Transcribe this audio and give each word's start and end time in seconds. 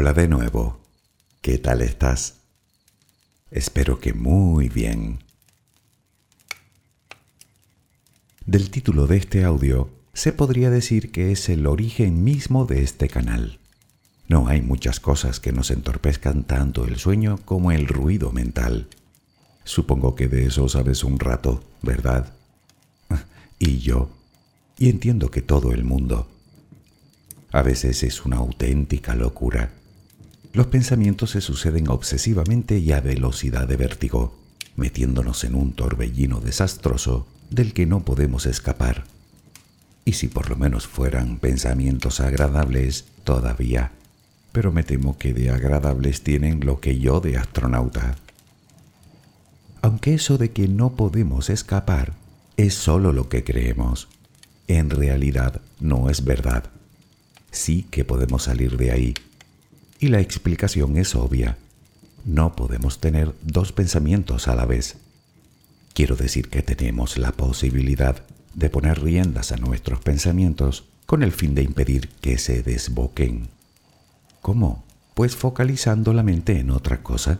Hola 0.00 0.14
de 0.14 0.28
nuevo. 0.28 0.80
¿Qué 1.42 1.58
tal 1.58 1.82
estás? 1.82 2.36
Espero 3.50 4.00
que 4.00 4.14
muy 4.14 4.70
bien. 4.70 5.18
Del 8.46 8.70
título 8.70 9.06
de 9.06 9.18
este 9.18 9.44
audio 9.44 9.90
se 10.14 10.32
podría 10.32 10.70
decir 10.70 11.12
que 11.12 11.32
es 11.32 11.50
el 11.50 11.66
origen 11.66 12.24
mismo 12.24 12.64
de 12.64 12.82
este 12.82 13.08
canal. 13.08 13.58
No 14.26 14.48
hay 14.48 14.62
muchas 14.62 15.00
cosas 15.00 15.38
que 15.38 15.52
nos 15.52 15.70
entorpezcan 15.70 16.44
tanto 16.44 16.86
el 16.86 16.96
sueño 16.96 17.38
como 17.44 17.70
el 17.70 17.86
ruido 17.86 18.32
mental. 18.32 18.88
Supongo 19.64 20.14
que 20.14 20.28
de 20.28 20.46
eso 20.46 20.66
sabes 20.70 21.04
un 21.04 21.20
rato, 21.20 21.62
¿verdad? 21.82 22.32
Y 23.58 23.80
yo. 23.80 24.08
Y 24.78 24.88
entiendo 24.88 25.30
que 25.30 25.42
todo 25.42 25.72
el 25.72 25.84
mundo. 25.84 26.26
A 27.52 27.60
veces 27.60 28.02
es 28.02 28.24
una 28.24 28.38
auténtica 28.38 29.14
locura. 29.14 29.74
Los 30.52 30.66
pensamientos 30.66 31.30
se 31.30 31.40
suceden 31.40 31.88
obsesivamente 31.88 32.78
y 32.78 32.92
a 32.92 33.00
velocidad 33.00 33.68
de 33.68 33.76
vértigo, 33.76 34.36
metiéndonos 34.76 35.44
en 35.44 35.54
un 35.54 35.72
torbellino 35.72 36.40
desastroso 36.40 37.26
del 37.50 37.72
que 37.72 37.86
no 37.86 38.04
podemos 38.04 38.46
escapar. 38.46 39.04
Y 40.04 40.14
si 40.14 40.28
por 40.28 40.50
lo 40.50 40.56
menos 40.56 40.86
fueran 40.86 41.38
pensamientos 41.38 42.20
agradables, 42.20 43.04
todavía. 43.24 43.92
Pero 44.52 44.72
me 44.72 44.82
temo 44.82 45.18
que 45.18 45.32
de 45.32 45.50
agradables 45.50 46.22
tienen 46.22 46.60
lo 46.64 46.80
que 46.80 46.98
yo 46.98 47.20
de 47.20 47.36
astronauta. 47.36 48.16
Aunque 49.82 50.14
eso 50.14 50.36
de 50.36 50.50
que 50.50 50.66
no 50.66 50.96
podemos 50.96 51.48
escapar 51.48 52.14
es 52.56 52.74
solo 52.74 53.12
lo 53.12 53.28
que 53.28 53.44
creemos, 53.44 54.08
en 54.66 54.90
realidad 54.90 55.60
no 55.78 56.10
es 56.10 56.24
verdad 56.24 56.70
sí 57.50 57.86
que 57.90 58.04
podemos 58.04 58.44
salir 58.44 58.76
de 58.76 58.92
ahí. 58.92 59.14
Y 60.00 60.08
la 60.08 60.20
explicación 60.20 60.96
es 60.96 61.14
obvia. 61.14 61.58
No 62.24 62.56
podemos 62.56 63.00
tener 63.00 63.34
dos 63.42 63.72
pensamientos 63.72 64.48
a 64.48 64.54
la 64.54 64.64
vez. 64.64 64.96
Quiero 65.92 66.16
decir 66.16 66.48
que 66.48 66.62
tenemos 66.62 67.18
la 67.18 67.32
posibilidad 67.32 68.24
de 68.54 68.70
poner 68.70 69.02
riendas 69.02 69.52
a 69.52 69.56
nuestros 69.56 70.00
pensamientos 70.00 70.84
con 71.04 71.22
el 71.22 71.32
fin 71.32 71.54
de 71.54 71.62
impedir 71.62 72.08
que 72.22 72.38
se 72.38 72.62
desboquen. 72.62 73.48
¿Cómo? 74.40 74.84
Pues 75.12 75.36
focalizando 75.36 76.14
la 76.14 76.22
mente 76.22 76.58
en 76.58 76.70
otra 76.70 77.02
cosa, 77.02 77.38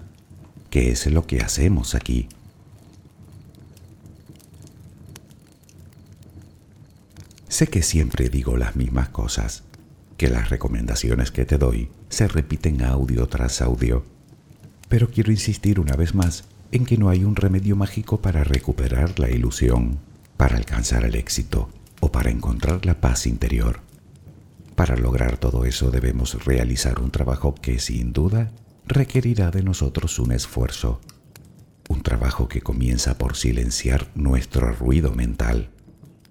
que 0.68 0.90
es 0.90 1.06
lo 1.06 1.26
que 1.26 1.40
hacemos 1.40 1.94
aquí. 1.94 2.28
Sé 7.48 7.68
que 7.68 7.82
siempre 7.82 8.28
digo 8.28 8.56
las 8.58 8.76
mismas 8.76 9.08
cosas, 9.08 9.62
que 10.20 10.28
las 10.28 10.50
recomendaciones 10.50 11.30
que 11.30 11.46
te 11.46 11.56
doy 11.56 11.88
se 12.10 12.28
repiten 12.28 12.84
audio 12.84 13.26
tras 13.26 13.62
audio. 13.62 14.04
Pero 14.90 15.08
quiero 15.08 15.32
insistir 15.32 15.80
una 15.80 15.96
vez 15.96 16.14
más 16.14 16.44
en 16.72 16.84
que 16.84 16.98
no 16.98 17.08
hay 17.08 17.24
un 17.24 17.36
remedio 17.36 17.74
mágico 17.74 18.20
para 18.20 18.44
recuperar 18.44 19.18
la 19.18 19.30
ilusión, 19.30 19.98
para 20.36 20.58
alcanzar 20.58 21.06
el 21.06 21.14
éxito 21.14 21.70
o 22.00 22.12
para 22.12 22.30
encontrar 22.30 22.84
la 22.84 23.00
paz 23.00 23.26
interior. 23.26 23.80
Para 24.74 24.94
lograr 24.94 25.38
todo 25.38 25.64
eso 25.64 25.90
debemos 25.90 26.44
realizar 26.44 27.00
un 27.00 27.10
trabajo 27.10 27.54
que 27.54 27.78
sin 27.78 28.12
duda 28.12 28.52
requerirá 28.86 29.50
de 29.50 29.62
nosotros 29.62 30.18
un 30.18 30.32
esfuerzo. 30.32 31.00
Un 31.88 32.02
trabajo 32.02 32.46
que 32.46 32.60
comienza 32.60 33.16
por 33.16 33.36
silenciar 33.36 34.10
nuestro 34.14 34.70
ruido 34.70 35.14
mental, 35.14 35.70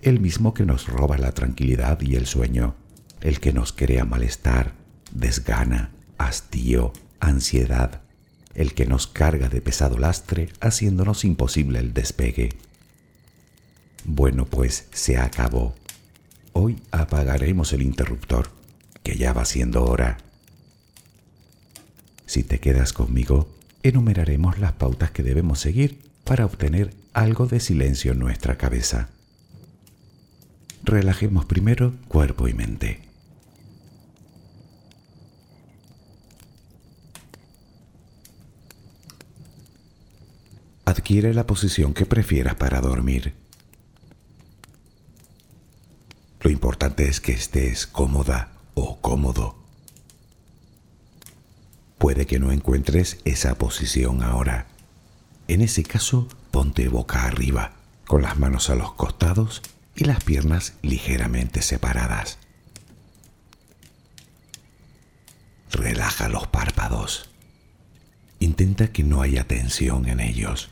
el 0.03 0.19
mismo 0.19 0.53
que 0.53 0.67
nos 0.67 0.87
roba 0.87 1.17
la 1.17 1.31
tranquilidad 1.31 1.99
y 2.01 2.17
el 2.17 2.27
sueño 2.27 2.75
el 3.21 3.39
que 3.39 3.53
nos 3.53 3.73
crea 3.73 4.05
malestar, 4.05 4.73
desgana, 5.11 5.91
hastío, 6.17 6.93
ansiedad, 7.19 8.01
el 8.55 8.73
que 8.73 8.85
nos 8.85 9.07
carga 9.07 9.49
de 9.49 9.61
pesado 9.61 9.97
lastre 9.97 10.49
haciéndonos 10.59 11.25
imposible 11.25 11.79
el 11.79 11.93
despegue. 11.93 12.49
Bueno, 14.05 14.45
pues 14.45 14.87
se 14.91 15.17
acabó. 15.17 15.75
Hoy 16.53 16.81
apagaremos 16.91 17.73
el 17.73 17.81
interruptor, 17.81 18.49
que 19.03 19.17
ya 19.17 19.33
va 19.33 19.45
siendo 19.45 19.85
hora. 19.85 20.17
Si 22.25 22.43
te 22.43 22.59
quedas 22.59 22.93
conmigo, 22.93 23.49
enumeraremos 23.83 24.59
las 24.59 24.73
pautas 24.73 25.11
que 25.11 25.23
debemos 25.23 25.59
seguir 25.59 25.99
para 26.23 26.45
obtener 26.45 26.93
algo 27.13 27.47
de 27.47 27.59
silencio 27.59 28.11
en 28.11 28.19
nuestra 28.19 28.57
cabeza. 28.57 29.09
Relajemos 30.83 31.45
primero 31.45 31.93
cuerpo 32.07 32.47
y 32.47 32.53
mente. 32.53 33.08
Adquiere 40.89 41.35
la 41.35 41.45
posición 41.45 41.93
que 41.93 42.07
prefieras 42.07 42.55
para 42.55 42.81
dormir. 42.81 43.35
Lo 46.41 46.49
importante 46.49 47.07
es 47.07 47.21
que 47.21 47.31
estés 47.31 47.85
cómoda 47.85 48.53
o 48.73 48.99
cómodo. 48.99 49.55
Puede 51.99 52.25
que 52.25 52.39
no 52.39 52.51
encuentres 52.51 53.19
esa 53.23 53.53
posición 53.53 54.23
ahora. 54.23 54.65
En 55.47 55.61
ese 55.61 55.83
caso, 55.83 56.27
ponte 56.49 56.87
boca 56.87 57.25
arriba, 57.25 57.73
con 58.07 58.23
las 58.23 58.39
manos 58.39 58.71
a 58.71 58.75
los 58.75 58.93
costados 58.93 59.61
y 59.95 60.05
las 60.05 60.23
piernas 60.23 60.73
ligeramente 60.81 61.61
separadas. 61.61 62.39
Relaja 65.71 66.29
los 66.29 66.47
párpados. 66.47 67.29
Intenta 68.39 68.91
que 68.91 69.03
no 69.03 69.21
haya 69.21 69.43
tensión 69.43 70.09
en 70.09 70.19
ellos. 70.19 70.71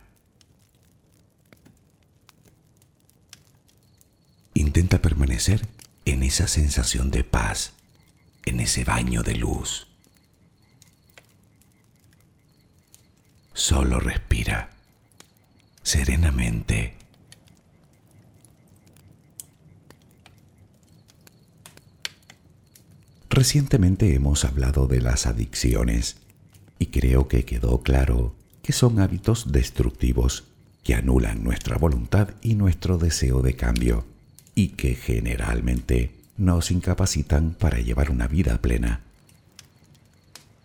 Intenta 4.71 5.01
permanecer 5.01 5.67
en 6.05 6.23
esa 6.23 6.47
sensación 6.47 7.11
de 7.11 7.25
paz, 7.25 7.73
en 8.45 8.61
ese 8.61 8.85
baño 8.85 9.21
de 9.21 9.35
luz. 9.35 9.87
Solo 13.53 13.99
respira 13.99 14.69
serenamente. 15.83 16.95
Recientemente 23.29 24.15
hemos 24.15 24.45
hablado 24.45 24.87
de 24.87 25.01
las 25.01 25.25
adicciones 25.25 26.15
y 26.79 26.85
creo 26.85 27.27
que 27.27 27.43
quedó 27.43 27.83
claro 27.83 28.37
que 28.63 28.71
son 28.71 29.01
hábitos 29.01 29.51
destructivos 29.51 30.45
que 30.81 30.95
anulan 30.95 31.43
nuestra 31.43 31.77
voluntad 31.77 32.29
y 32.41 32.55
nuestro 32.55 32.97
deseo 32.97 33.41
de 33.41 33.57
cambio 33.57 34.05
y 34.61 34.67
que 34.67 34.93
generalmente 34.93 36.11
nos 36.37 36.69
incapacitan 36.69 37.55
para 37.55 37.79
llevar 37.79 38.11
una 38.11 38.27
vida 38.27 38.61
plena. 38.61 39.01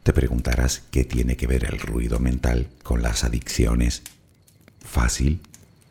Te 0.02 0.12
preguntarás 0.12 0.82
qué 0.90 1.04
tiene 1.04 1.38
que 1.38 1.46
ver 1.46 1.64
el 1.64 1.80
ruido 1.80 2.18
mental 2.18 2.68
con 2.82 3.00
las 3.00 3.24
adicciones. 3.24 4.02
Fácil, 4.80 5.40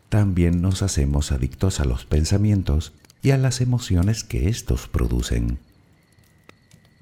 también 0.08 0.62
nos 0.62 0.82
hacemos 0.82 1.32
adictos 1.32 1.80
a 1.80 1.84
los 1.84 2.04
pensamientos 2.04 2.92
y 3.22 3.32
a 3.32 3.38
las 3.38 3.60
emociones 3.60 4.22
que 4.22 4.48
estos 4.48 4.86
producen. 4.86 5.58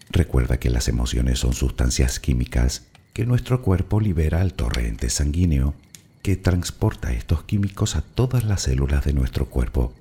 Recuerda 0.09 0.57
que 0.57 0.71
las 0.71 0.89
emociones 0.89 1.41
son 1.41 1.53
sustancias 1.53 2.19
químicas 2.19 2.85
que 3.13 3.27
nuestro 3.27 3.61
cuerpo 3.61 4.01
libera 4.01 4.41
al 4.41 4.55
torrente 4.55 5.11
sanguíneo 5.11 5.75
que 6.23 6.37
transporta 6.37 7.13
estos 7.13 7.43
químicos 7.43 7.95
a 7.95 8.01
todas 8.01 8.45
las 8.45 8.63
células 8.63 9.05
de 9.05 9.13
nuestro 9.13 9.51
cuerpo 9.51 9.93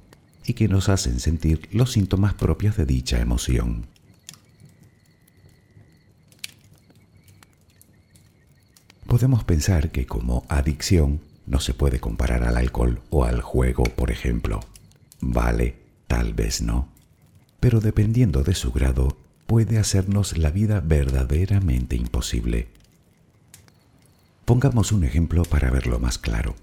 y 0.45 0.53
que 0.53 0.67
nos 0.67 0.89
hacen 0.89 1.19
sentir 1.19 1.69
los 1.71 1.91
síntomas 1.91 2.33
propios 2.33 2.77
de 2.77 2.85
dicha 2.85 3.19
emoción. 3.19 3.88
Podemos 9.07 9.43
pensar 9.43 9.91
que 9.91 10.05
como 10.05 10.45
adicción 10.50 11.21
no 11.45 11.59
se 11.59 11.73
puede 11.73 12.00
comparar 12.00 12.43
al 12.43 12.57
alcohol 12.57 13.01
o 13.09 13.25
al 13.25 13.41
juego, 13.41 13.83
por 13.83 14.12
ejemplo. 14.12 14.59
Vale, 15.19 15.75
tal 16.07 16.33
vez 16.33 16.62
no, 16.62 16.89
pero 17.59 17.79
dependiendo 17.79 18.43
de 18.43 18.55
su 18.55 18.71
grado, 18.71 19.17
puede 19.45 19.77
hacernos 19.77 20.38
la 20.38 20.50
vida 20.51 20.81
verdaderamente 20.81 21.95
imposible. 21.95 22.69
Pongamos 24.45 24.91
un 24.91 25.03
ejemplo 25.03 25.43
para 25.43 25.69
verlo 25.69 26.00
más 26.00 26.17
claro 26.17 26.55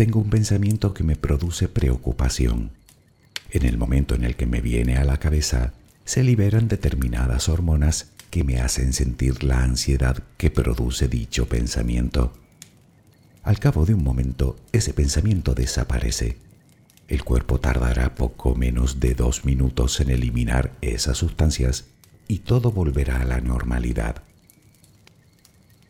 tengo 0.00 0.18
un 0.18 0.30
pensamiento 0.30 0.94
que 0.94 1.04
me 1.04 1.14
produce 1.14 1.68
preocupación. 1.68 2.70
En 3.50 3.66
el 3.66 3.76
momento 3.76 4.14
en 4.14 4.24
el 4.24 4.34
que 4.34 4.46
me 4.46 4.62
viene 4.62 4.96
a 4.96 5.04
la 5.04 5.18
cabeza, 5.18 5.74
se 6.06 6.24
liberan 6.24 6.68
determinadas 6.68 7.50
hormonas 7.50 8.12
que 8.30 8.42
me 8.42 8.62
hacen 8.62 8.94
sentir 8.94 9.44
la 9.44 9.62
ansiedad 9.62 10.22
que 10.38 10.50
produce 10.50 11.06
dicho 11.06 11.50
pensamiento. 11.50 12.32
Al 13.42 13.58
cabo 13.58 13.84
de 13.84 13.92
un 13.92 14.02
momento, 14.02 14.56
ese 14.72 14.94
pensamiento 14.94 15.52
desaparece. 15.52 16.38
El 17.06 17.22
cuerpo 17.22 17.60
tardará 17.60 18.14
poco 18.14 18.54
menos 18.54 19.00
de 19.00 19.12
dos 19.12 19.44
minutos 19.44 20.00
en 20.00 20.08
eliminar 20.08 20.72
esas 20.80 21.18
sustancias 21.18 21.84
y 22.26 22.38
todo 22.38 22.72
volverá 22.72 23.20
a 23.20 23.26
la 23.26 23.42
normalidad. 23.42 24.22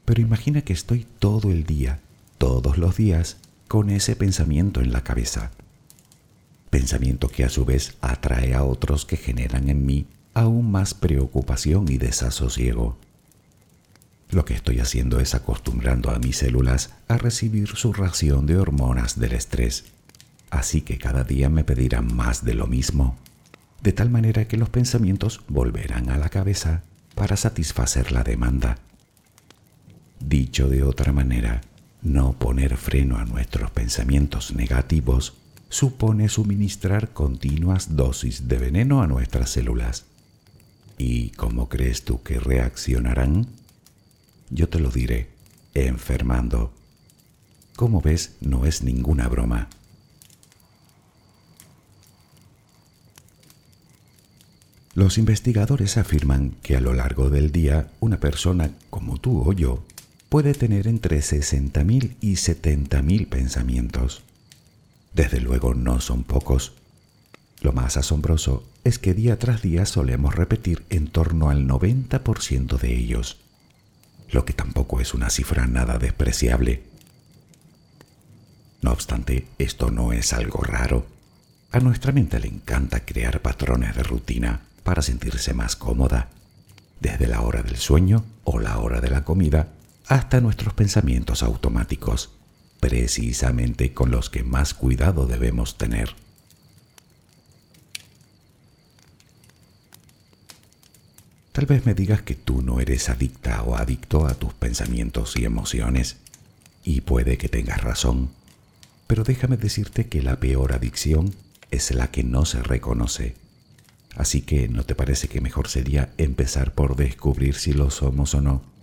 Pero 0.05 0.21
imagina 0.21 0.63
que 0.63 0.73
estoy 0.73 1.07
todo 1.21 1.53
el 1.53 1.63
día, 1.63 2.01
todos 2.39 2.77
los 2.77 2.97
días, 2.97 3.37
con 3.71 3.89
ese 3.89 4.17
pensamiento 4.17 4.81
en 4.81 4.91
la 4.91 5.05
cabeza. 5.05 5.53
Pensamiento 6.71 7.29
que 7.29 7.45
a 7.45 7.49
su 7.49 7.65
vez 7.65 7.95
atrae 8.01 8.53
a 8.53 8.65
otros 8.65 9.07
que 9.07 9.17
generan 9.17 9.69
en 9.69 9.87
mí 9.87 10.09
aún 10.35 10.73
más 10.73 10.93
preocupación 10.93 11.87
y 11.89 11.97
desasosiego. 11.97 12.99
Lo 14.29 14.45
que 14.45 14.55
estoy 14.55 14.81
haciendo 14.81 15.21
es 15.21 15.37
acostumbrando 15.37 16.11
a 16.11 16.19
mis 16.19 16.39
células 16.39 16.95
a 17.07 17.17
recibir 17.17 17.69
su 17.69 17.93
ración 17.93 18.45
de 18.47 18.57
hormonas 18.57 19.21
del 19.21 19.35
estrés, 19.35 19.85
así 20.51 20.81
que 20.81 20.99
cada 20.99 21.23
día 21.23 21.49
me 21.49 21.63
pedirán 21.63 22.13
más 22.13 22.45
de 22.45 22.55
lo 22.55 22.67
mismo, 22.67 23.19
de 23.85 23.93
tal 23.93 24.11
manera 24.11 24.49
que 24.49 24.57
los 24.57 24.69
pensamientos 24.69 25.43
volverán 25.47 26.11
a 26.11 26.19
la 26.19 26.29
cabeza 26.29 26.83
para 27.15 27.37
satisfacer 27.37 28.11
la 28.11 28.25
demanda. 28.25 28.79
Dicho 30.19 30.69
de 30.69 30.83
otra 30.83 31.13
manera, 31.13 31.61
no 32.03 32.33
poner 32.33 32.77
freno 32.77 33.19
a 33.19 33.25
nuestros 33.25 33.71
pensamientos 33.71 34.55
negativos 34.55 35.35
supone 35.69 36.29
suministrar 36.29 37.13
continuas 37.13 37.97
dosis 37.97 38.49
de 38.49 38.59
veneno 38.59 39.03
a 39.03 39.07
nuestras 39.07 39.51
células. 39.51 40.07
¿Y 40.99 41.31
cómo 41.31 41.69
crees 41.69 42.05
tú 42.05 42.23
que 42.23 42.41
reaccionarán? 42.41 43.47
Yo 44.51 44.69
te 44.69 44.81
lo 44.81 44.91
diré, 44.91 45.29
enfermando. 45.75 46.73
Como 47.77 48.01
ves, 48.01 48.37
no 48.41 48.67
es 48.67 48.83
ninguna 48.83 49.29
broma. 49.29 49.69
Los 54.95 55.19
investigadores 55.19 55.97
afirman 55.97 56.57
que 56.63 56.77
a 56.77 56.81
lo 56.81 56.93
largo 56.93 57.31
del 57.31 57.53
día 57.53 57.91
una 58.01 58.19
persona 58.19 58.73
como 58.91 59.19
tú 59.19 59.41
o 59.49 59.53
yo 59.53 59.85
puede 60.31 60.55
tener 60.55 60.87
entre 60.87 61.19
60.000 61.19 62.15
y 62.21 62.35
70.000 62.35 63.29
pensamientos. 63.29 64.23
Desde 65.13 65.41
luego 65.41 65.75
no 65.75 66.01
son 66.01 66.23
pocos. 66.23 66.73
Lo 67.61 67.73
más 67.73 67.97
asombroso 67.97 68.65
es 68.85 69.01
que 69.01 69.13
día 69.13 69.39
tras 69.41 69.61
día 69.61 69.85
solemos 69.87 70.37
repetir 70.37 70.85
en 70.89 71.09
torno 71.09 71.51
al 71.51 71.67
90% 71.67 72.79
de 72.79 72.97
ellos, 72.97 73.39
lo 74.31 74.45
que 74.45 74.53
tampoco 74.53 75.01
es 75.01 75.15
una 75.15 75.31
cifra 75.31 75.67
nada 75.67 75.99
despreciable. 75.99 76.85
No 78.83 78.93
obstante, 78.93 79.49
esto 79.59 79.91
no 79.91 80.13
es 80.13 80.33
algo 80.33 80.63
raro. 80.63 81.07
A 81.73 81.81
nuestra 81.81 82.13
mente 82.13 82.39
le 82.39 82.47
encanta 82.47 83.05
crear 83.05 83.43
patrones 83.43 83.97
de 83.97 84.05
rutina 84.05 84.61
para 84.85 85.03
sentirse 85.03 85.55
más 85.55 85.75
cómoda, 85.75 86.29
desde 87.01 87.27
la 87.27 87.41
hora 87.41 87.63
del 87.65 87.77
sueño 87.77 88.25
o 88.45 88.61
la 88.61 88.79
hora 88.79 89.01
de 89.01 89.11
la 89.11 89.25
comida 89.25 89.73
hasta 90.11 90.41
nuestros 90.41 90.75
pensamientos 90.75 91.45
automáticos, 91.45 92.31
precisamente 92.81 93.95
con 93.95 94.11
los 94.11 94.29
que 94.29 94.43
más 94.43 94.75
cuidado 94.75 95.29
debemos 95.29 95.79
tener. 95.79 96.17
Tal 101.53 101.67
vez 101.67 101.87
me 101.87 101.95
digas 101.95 102.23
que 102.23 102.35
tú 102.35 102.61
no 102.61 102.81
eres 102.81 103.09
adicta 103.09 103.63
o 103.63 103.77
adicto 103.77 104.27
a 104.27 104.35
tus 104.35 104.53
pensamientos 104.53 105.37
y 105.37 105.45
emociones, 105.45 106.17
y 106.83 107.03
puede 107.03 107.39
que 107.39 107.49
tengas 107.49 107.81
razón, 107.81 108.31
pero 109.07 109.23
déjame 109.23 109.59
decirte 109.59 110.09
que 110.09 110.23
la 110.23 110.41
peor 110.41 110.73
adicción 110.73 111.37
es 111.71 111.93
la 111.93 112.11
que 112.11 112.25
no 112.25 112.47
se 112.47 112.65
reconoce. 112.65 113.37
Así 114.17 114.43
que 114.43 114.69
¿no 114.69 114.83
te 114.83 114.97
parece 114.97 115.29
que 115.29 115.41
mejor 115.41 115.69
sería 115.69 116.13
empezar 116.19 116.75
por 116.75 116.97
descubrir 116.97 117.55
si 117.55 117.73
lo 117.73 117.91
somos 117.91 118.35
o 118.35 118.41
no? 118.41 118.80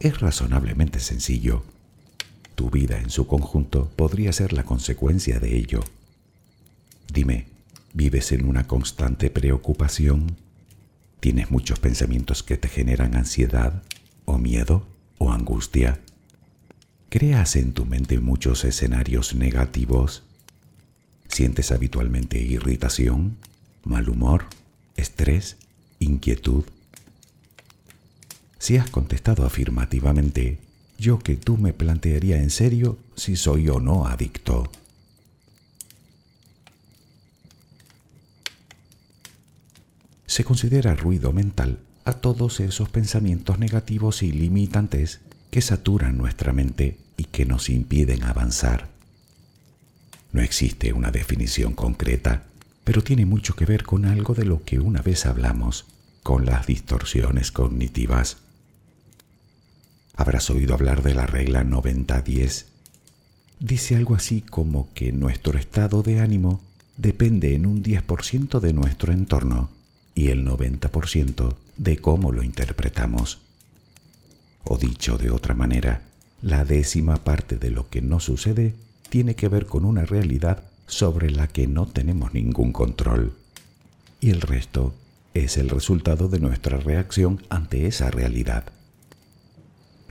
Es 0.00 0.18
razonablemente 0.18 0.98
sencillo. 0.98 1.62
Tu 2.54 2.70
vida 2.70 2.98
en 2.98 3.10
su 3.10 3.26
conjunto 3.26 3.90
podría 3.96 4.32
ser 4.32 4.54
la 4.54 4.64
consecuencia 4.64 5.38
de 5.40 5.58
ello. 5.58 5.80
Dime, 7.12 7.48
¿vives 7.92 8.32
en 8.32 8.46
una 8.46 8.66
constante 8.66 9.28
preocupación? 9.28 10.38
¿Tienes 11.20 11.50
muchos 11.50 11.80
pensamientos 11.80 12.42
que 12.42 12.56
te 12.56 12.68
generan 12.68 13.14
ansiedad 13.14 13.82
o 14.24 14.38
miedo 14.38 14.86
o 15.18 15.32
angustia? 15.32 16.00
¿Creas 17.10 17.54
en 17.56 17.74
tu 17.74 17.84
mente 17.84 18.20
muchos 18.20 18.64
escenarios 18.64 19.34
negativos? 19.34 20.22
¿Sientes 21.28 21.72
habitualmente 21.72 22.38
irritación, 22.40 23.36
mal 23.84 24.08
humor, 24.08 24.46
estrés, 24.96 25.58
inquietud? 25.98 26.64
Si 28.60 28.76
has 28.76 28.88
contestado 28.88 29.44
afirmativamente, 29.44 30.58
yo 30.96 31.18
que 31.18 31.34
tú 31.34 31.56
me 31.56 31.72
plantearía 31.72 32.36
en 32.36 32.50
serio 32.50 32.98
si 33.16 33.34
soy 33.34 33.68
o 33.68 33.80
no 33.80 34.06
adicto. 34.06 34.70
se 40.30 40.44
considera 40.44 40.94
ruido 40.94 41.32
mental 41.32 41.80
a 42.04 42.12
todos 42.12 42.60
esos 42.60 42.88
pensamientos 42.88 43.58
negativos 43.58 44.22
y 44.22 44.30
limitantes 44.30 45.18
que 45.50 45.60
saturan 45.60 46.16
nuestra 46.16 46.52
mente 46.52 46.98
y 47.16 47.24
que 47.24 47.44
nos 47.46 47.68
impiden 47.68 48.22
avanzar. 48.22 48.90
No 50.30 50.40
existe 50.40 50.92
una 50.92 51.10
definición 51.10 51.74
concreta, 51.74 52.44
pero 52.84 53.02
tiene 53.02 53.26
mucho 53.26 53.56
que 53.56 53.66
ver 53.66 53.82
con 53.82 54.04
algo 54.04 54.34
de 54.34 54.44
lo 54.44 54.62
que 54.62 54.78
una 54.78 55.02
vez 55.02 55.26
hablamos, 55.26 55.86
con 56.22 56.46
las 56.46 56.64
distorsiones 56.68 57.50
cognitivas. 57.50 58.36
Habrás 60.20 60.50
oído 60.50 60.74
hablar 60.74 61.02
de 61.02 61.14
la 61.14 61.24
regla 61.24 61.64
90-10. 61.64 62.66
Dice 63.58 63.96
algo 63.96 64.14
así 64.14 64.42
como 64.42 64.92
que 64.92 65.12
nuestro 65.12 65.58
estado 65.58 66.02
de 66.02 66.20
ánimo 66.20 66.60
depende 66.98 67.54
en 67.54 67.64
un 67.64 67.82
10% 67.82 68.60
de 68.60 68.74
nuestro 68.74 69.14
entorno 69.14 69.70
y 70.14 70.28
el 70.28 70.46
90% 70.46 71.54
de 71.78 71.96
cómo 71.96 72.32
lo 72.32 72.42
interpretamos. 72.42 73.38
O 74.64 74.76
dicho 74.76 75.16
de 75.16 75.30
otra 75.30 75.54
manera, 75.54 76.02
la 76.42 76.66
décima 76.66 77.24
parte 77.24 77.56
de 77.56 77.70
lo 77.70 77.88
que 77.88 78.02
no 78.02 78.20
sucede 78.20 78.74
tiene 79.08 79.34
que 79.36 79.48
ver 79.48 79.64
con 79.64 79.86
una 79.86 80.04
realidad 80.04 80.64
sobre 80.86 81.30
la 81.30 81.48
que 81.48 81.66
no 81.66 81.86
tenemos 81.86 82.34
ningún 82.34 82.72
control. 82.74 83.32
Y 84.20 84.28
el 84.28 84.42
resto 84.42 84.92
es 85.32 85.56
el 85.56 85.70
resultado 85.70 86.28
de 86.28 86.40
nuestra 86.40 86.76
reacción 86.76 87.42
ante 87.48 87.86
esa 87.86 88.10
realidad. 88.10 88.64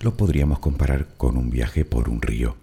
Lo 0.02 0.16
podríamos 0.16 0.60
comparar 0.60 1.10
con 1.18 1.36
un 1.36 1.50
viaje 1.50 1.84
por 1.84 2.08
un 2.08 2.22
río. 2.22 2.56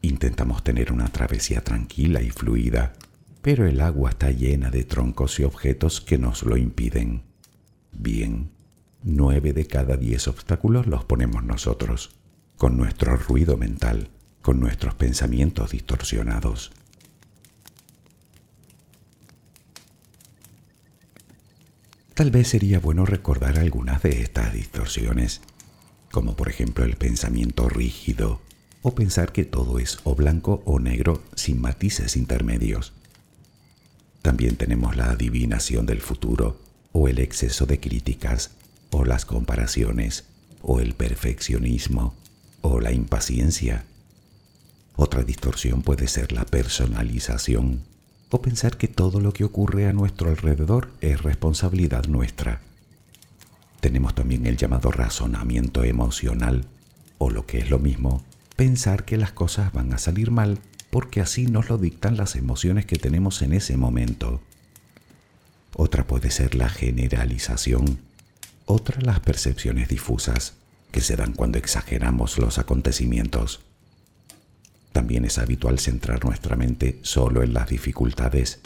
Intentamos 0.00 0.64
tener 0.64 0.90
una 0.90 1.08
travesía 1.08 1.62
tranquila 1.62 2.22
y 2.22 2.30
fluida, 2.30 2.94
pero 3.42 3.66
el 3.66 3.80
agua 3.82 4.10
está 4.10 4.30
llena 4.30 4.70
de 4.70 4.84
troncos 4.84 5.38
y 5.38 5.44
objetos 5.44 6.00
que 6.00 6.16
nos 6.16 6.44
lo 6.44 6.56
impiden. 6.56 7.24
Bien, 7.92 8.50
nueve 9.02 9.52
de 9.52 9.66
cada 9.66 9.98
diez 9.98 10.26
obstáculos 10.28 10.86
los 10.86 11.04
ponemos 11.04 11.44
nosotros, 11.44 12.16
con 12.56 12.78
nuestro 12.78 13.16
ruido 13.16 13.58
mental, 13.58 14.08
con 14.40 14.58
nuestros 14.58 14.94
pensamientos 14.94 15.72
distorsionados. 15.72 16.72
Tal 22.14 22.30
vez 22.30 22.48
sería 22.48 22.78
bueno 22.78 23.04
recordar 23.04 23.58
algunas 23.58 24.02
de 24.02 24.22
estas 24.22 24.52
distorsiones, 24.52 25.42
como 26.12 26.36
por 26.36 26.48
ejemplo 26.48 26.84
el 26.84 26.96
pensamiento 26.96 27.68
rígido, 27.68 28.40
o 28.82 28.94
pensar 28.94 29.32
que 29.32 29.44
todo 29.44 29.80
es 29.80 29.98
o 30.04 30.14
blanco 30.14 30.62
o 30.64 30.78
negro 30.78 31.22
sin 31.34 31.60
matices 31.60 32.16
intermedios 32.16 32.92
también 34.22 34.54
tenemos 34.54 34.96
la 34.96 35.10
adivinación 35.10 35.84
del 35.84 36.00
futuro, 36.00 36.56
o 36.92 37.08
el 37.08 37.18
exceso 37.18 37.66
de 37.66 37.80
críticas, 37.80 38.52
o 38.90 39.04
las 39.04 39.24
comparaciones, 39.24 40.24
o 40.62 40.78
el 40.78 40.94
perfeccionismo, 40.94 42.14
o 42.60 42.80
la 42.80 42.92
impaciencia. 42.92 43.84
Otra 44.94 45.24
distorsión 45.24 45.82
puede 45.82 46.06
ser 46.06 46.30
la 46.30 46.44
personalización, 46.44 47.82
o 48.30 48.40
pensar 48.40 48.76
que 48.76 48.86
todo 48.86 49.20
lo 49.20 49.32
que 49.32 49.44
ocurre 49.44 49.88
a 49.88 49.92
nuestro 49.92 50.30
alrededor 50.30 50.90
es 51.00 51.20
responsabilidad 51.22 52.06
nuestra. 52.06 52.60
Tenemos 53.82 54.14
también 54.14 54.46
el 54.46 54.56
llamado 54.56 54.92
razonamiento 54.92 55.82
emocional, 55.82 56.66
o 57.18 57.30
lo 57.30 57.46
que 57.46 57.58
es 57.58 57.68
lo 57.68 57.80
mismo, 57.80 58.22
pensar 58.54 59.04
que 59.04 59.16
las 59.16 59.32
cosas 59.32 59.72
van 59.72 59.92
a 59.92 59.98
salir 59.98 60.30
mal 60.30 60.60
porque 60.90 61.20
así 61.20 61.46
nos 61.46 61.68
lo 61.68 61.78
dictan 61.78 62.16
las 62.16 62.36
emociones 62.36 62.86
que 62.86 62.94
tenemos 62.94 63.42
en 63.42 63.52
ese 63.52 63.76
momento. 63.76 64.40
Otra 65.74 66.06
puede 66.06 66.30
ser 66.30 66.54
la 66.54 66.68
generalización, 66.68 67.98
otra 68.66 69.00
las 69.00 69.18
percepciones 69.18 69.88
difusas 69.88 70.54
que 70.92 71.00
se 71.00 71.16
dan 71.16 71.32
cuando 71.32 71.58
exageramos 71.58 72.38
los 72.38 72.58
acontecimientos. 72.58 73.62
También 74.92 75.24
es 75.24 75.38
habitual 75.38 75.80
centrar 75.80 76.24
nuestra 76.24 76.54
mente 76.54 77.00
solo 77.02 77.42
en 77.42 77.52
las 77.52 77.68
dificultades 77.68 78.60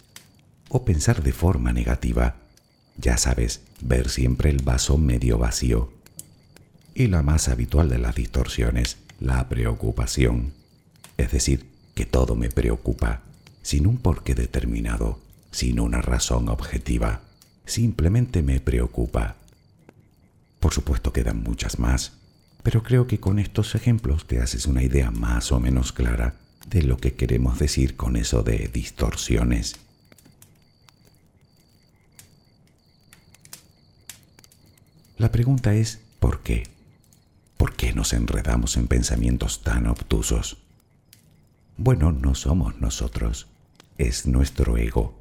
o 0.69 0.85
pensar 0.85 1.23
de 1.23 1.31
forma 1.31 1.73
negativa. 1.73 2.35
Ya 2.97 3.17
sabes, 3.17 3.61
ver 3.81 4.09
siempre 4.09 4.49
el 4.49 4.63
vaso 4.63 4.97
medio 4.97 5.37
vacío. 5.37 5.91
Y 6.93 7.07
la 7.07 7.21
más 7.21 7.47
habitual 7.47 7.89
de 7.89 7.99
las 7.99 8.15
distorsiones, 8.15 8.97
la 9.19 9.47
preocupación. 9.49 10.53
Es 11.17 11.31
decir, 11.31 11.67
que 11.95 12.05
todo 12.05 12.35
me 12.35 12.49
preocupa, 12.49 13.21
sin 13.61 13.87
un 13.87 13.97
porqué 13.97 14.35
determinado, 14.35 15.19
sin 15.51 15.79
una 15.79 16.01
razón 16.01 16.49
objetiva. 16.49 17.21
Simplemente 17.65 18.41
me 18.43 18.59
preocupa. 18.59 19.35
Por 20.59 20.73
supuesto 20.73 21.13
quedan 21.13 21.43
muchas 21.43 21.79
más, 21.79 22.13
pero 22.63 22.83
creo 22.83 23.07
que 23.07 23.19
con 23.19 23.39
estos 23.39 23.75
ejemplos 23.75 24.27
te 24.27 24.39
haces 24.39 24.65
una 24.65 24.83
idea 24.83 25.11
más 25.11 25.51
o 25.51 25.59
menos 25.59 25.91
clara 25.91 26.35
de 26.69 26.83
lo 26.83 26.97
que 26.97 27.13
queremos 27.13 27.59
decir 27.59 27.95
con 27.95 28.15
eso 28.15 28.43
de 28.43 28.69
distorsiones. 28.71 29.75
La 35.27 35.31
pregunta 35.33 35.75
es, 35.75 35.99
¿por 36.21 36.39
qué? 36.39 36.63
¿Por 37.57 37.75
qué 37.75 37.91
nos 37.91 38.13
enredamos 38.13 38.77
en 38.77 38.87
pensamientos 38.87 39.61
tan 39.61 39.85
obtusos? 39.87 40.55
Bueno, 41.75 42.13
no 42.13 42.33
somos 42.33 42.79
nosotros, 42.79 43.47
es 43.97 44.25
nuestro 44.25 44.77
ego, 44.77 45.19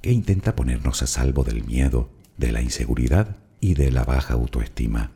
que 0.00 0.12
intenta 0.12 0.56
ponernos 0.56 1.02
a 1.02 1.06
salvo 1.06 1.44
del 1.44 1.62
miedo, 1.62 2.08
de 2.38 2.52
la 2.52 2.62
inseguridad 2.62 3.36
y 3.60 3.74
de 3.74 3.90
la 3.90 4.04
baja 4.04 4.32
autoestima. 4.32 5.12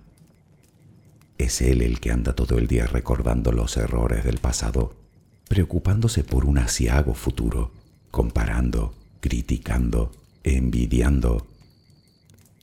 Es 1.39 1.63
él 1.63 1.81
el 1.81 1.99
que 1.99 2.13
anda 2.13 2.35
todo 2.35 2.59
el 2.59 2.67
día 2.67 2.87
recordando 2.87 3.51
los 3.51 3.79
errores 3.79 4.25
del 4.25 4.37
pasado, 4.37 4.95
preocupándose 5.49 6.23
por 6.23 6.45
un 6.45 6.59
asiago 6.59 7.15
futuro, 7.15 7.73
comparando, 8.11 8.95
criticando, 9.21 10.13
envidiando. 10.45 11.47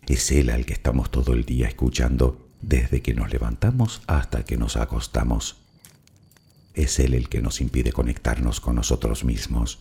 Es 0.08 0.32
él 0.32 0.50
al 0.50 0.66
que 0.66 0.74
estamos 0.74 1.12
todo 1.12 1.34
el 1.34 1.46
día 1.46 1.68
escuchando 1.68 2.46
desde 2.62 3.02
que 3.02 3.14
nos 3.14 3.32
levantamos 3.32 4.02
hasta 4.08 4.44
que 4.44 4.58
nos 4.58 4.76
acostamos. 4.76 5.58
Es 6.74 7.00
Él 7.00 7.14
el 7.14 7.30
que 7.30 7.42
nos 7.42 7.62
impide 7.62 7.92
conectarnos 7.92 8.60
con 8.60 8.76
nosotros 8.76 9.24
mismos. 9.24 9.80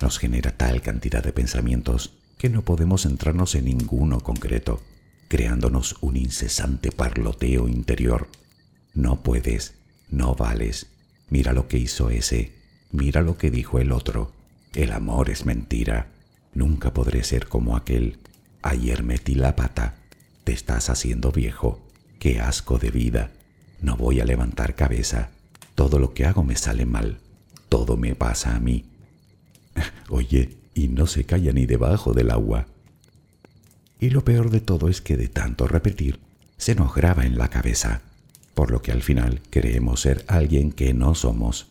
Nos 0.00 0.18
genera 0.18 0.56
tal 0.56 0.80
cantidad 0.82 1.22
de 1.22 1.32
pensamientos 1.32 2.14
que 2.38 2.48
no 2.48 2.62
podemos 2.62 3.02
centrarnos 3.02 3.54
en 3.54 3.66
ninguno 3.66 4.20
concreto, 4.20 4.80
creándonos 5.28 5.96
un 6.00 6.16
incesante 6.16 6.90
parloteo 6.90 7.68
interior. 7.68 8.28
No 8.94 9.22
puedes, 9.22 9.74
no 10.10 10.34
vales, 10.34 10.86
mira 11.28 11.52
lo 11.52 11.68
que 11.68 11.78
hizo 11.78 12.10
ese, 12.10 12.52
mira 12.90 13.20
lo 13.20 13.36
que 13.36 13.50
dijo 13.50 13.78
el 13.78 13.92
otro. 13.92 14.32
El 14.74 14.92
amor 14.92 15.28
es 15.28 15.44
mentira, 15.44 16.08
nunca 16.54 16.94
podré 16.94 17.24
ser 17.24 17.46
como 17.46 17.76
aquel, 17.76 18.18
Ayer 18.62 19.02
metí 19.02 19.34
la 19.34 19.56
pata. 19.56 19.96
Te 20.44 20.52
estás 20.52 20.88
haciendo 20.88 21.32
viejo. 21.32 21.80
Qué 22.18 22.40
asco 22.40 22.78
de 22.78 22.90
vida. 22.90 23.30
No 23.80 23.96
voy 23.96 24.20
a 24.20 24.24
levantar 24.24 24.74
cabeza. 24.74 25.30
Todo 25.74 25.98
lo 25.98 26.14
que 26.14 26.24
hago 26.24 26.44
me 26.44 26.56
sale 26.56 26.86
mal. 26.86 27.18
Todo 27.68 27.96
me 27.96 28.14
pasa 28.14 28.54
a 28.54 28.60
mí. 28.60 28.84
Oye, 30.08 30.56
y 30.74 30.88
no 30.88 31.06
se 31.06 31.24
calla 31.24 31.52
ni 31.52 31.66
debajo 31.66 32.12
del 32.12 32.30
agua. 32.30 32.66
Y 33.98 34.10
lo 34.10 34.24
peor 34.24 34.50
de 34.50 34.60
todo 34.60 34.88
es 34.88 35.00
que 35.00 35.16
de 35.16 35.28
tanto 35.28 35.66
repetir, 35.66 36.18
se 36.56 36.74
nos 36.74 36.94
graba 36.94 37.24
en 37.24 37.38
la 37.38 37.48
cabeza, 37.48 38.02
por 38.54 38.70
lo 38.70 38.82
que 38.82 38.92
al 38.92 39.02
final 39.02 39.40
creemos 39.50 40.00
ser 40.00 40.24
alguien 40.28 40.72
que 40.72 40.94
no 40.94 41.14
somos. 41.14 41.68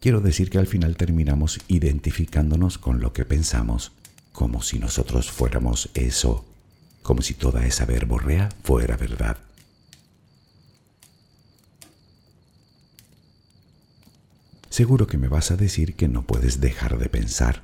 Quiero 0.00 0.20
decir 0.20 0.50
que 0.50 0.58
al 0.58 0.66
final 0.66 0.96
terminamos 0.96 1.60
identificándonos 1.68 2.78
con 2.78 3.00
lo 3.00 3.12
que 3.12 3.24
pensamos, 3.24 3.92
como 4.40 4.62
si 4.62 4.78
nosotros 4.78 5.30
fuéramos 5.30 5.90
eso, 5.92 6.46
como 7.02 7.20
si 7.20 7.34
toda 7.34 7.66
esa 7.66 7.84
verborrea 7.84 8.48
fuera 8.64 8.96
verdad. 8.96 9.36
Seguro 14.70 15.06
que 15.06 15.18
me 15.18 15.28
vas 15.28 15.50
a 15.50 15.58
decir 15.58 15.94
que 15.94 16.08
no 16.08 16.22
puedes 16.22 16.58
dejar 16.58 16.96
de 16.96 17.10
pensar. 17.10 17.60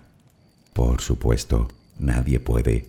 Por 0.75 1.01
supuesto, 1.01 1.69
nadie 1.99 2.41
puede. 2.41 2.85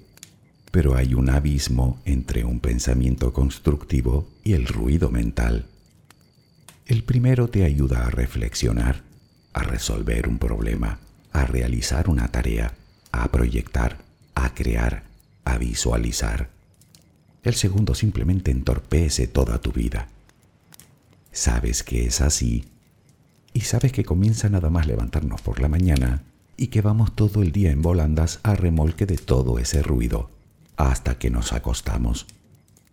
Pero 0.70 0.98
hay 0.98 1.14
un 1.14 1.30
abismo 1.30 2.02
entre 2.04 2.44
un 2.44 2.60
pensamiento 2.60 3.32
constructivo 3.32 4.28
y 4.44 4.52
el 4.52 4.68
ruido 4.68 5.12
mental. 5.12 5.66
El 6.88 7.06
primero 7.06 7.48
te 7.48 7.64
ayuda 7.64 8.06
a 8.06 8.10
reflexionar, 8.10 9.04
a 9.54 9.64
resolver 9.64 10.28
un 10.28 10.40
problema, 10.40 11.00
a 11.32 11.46
realizar 11.46 12.10
una 12.10 12.28
tarea, 12.34 12.74
a 13.24 13.32
proyectar, 13.32 13.98
a 14.36 14.54
crear, 14.54 15.04
a 15.46 15.58
visualizar. 15.58 16.50
El 17.44 17.56
segundo 17.56 17.96
simplemente 17.96 18.52
entorpece 18.52 19.28
toda 19.28 19.60
tu 19.60 19.72
vida. 19.72 20.10
Sabes 21.32 21.84
que 21.84 22.06
es 22.06 22.22
así 22.22 22.66
y 23.54 23.62
sabes 23.62 23.92
que 23.92 24.04
comienza 24.04 24.50
nada 24.50 24.70
más 24.70 24.88
levantarnos 24.88 25.42
por 25.42 25.62
la 25.62 25.68
mañana 25.68 26.24
y 26.58 26.68
que 26.68 26.82
vamos 26.82 27.16
todo 27.16 27.42
el 27.42 27.52
día 27.52 27.72
en 27.72 27.82
volandas 27.82 28.40
a 28.44 28.56
remolque 28.56 29.06
de 29.06 29.18
todo 29.18 29.60
ese 29.60 29.82
ruido 29.82 30.30
hasta 30.76 31.18
que 31.18 31.30
nos 31.30 31.54
acostamos, 31.54 32.28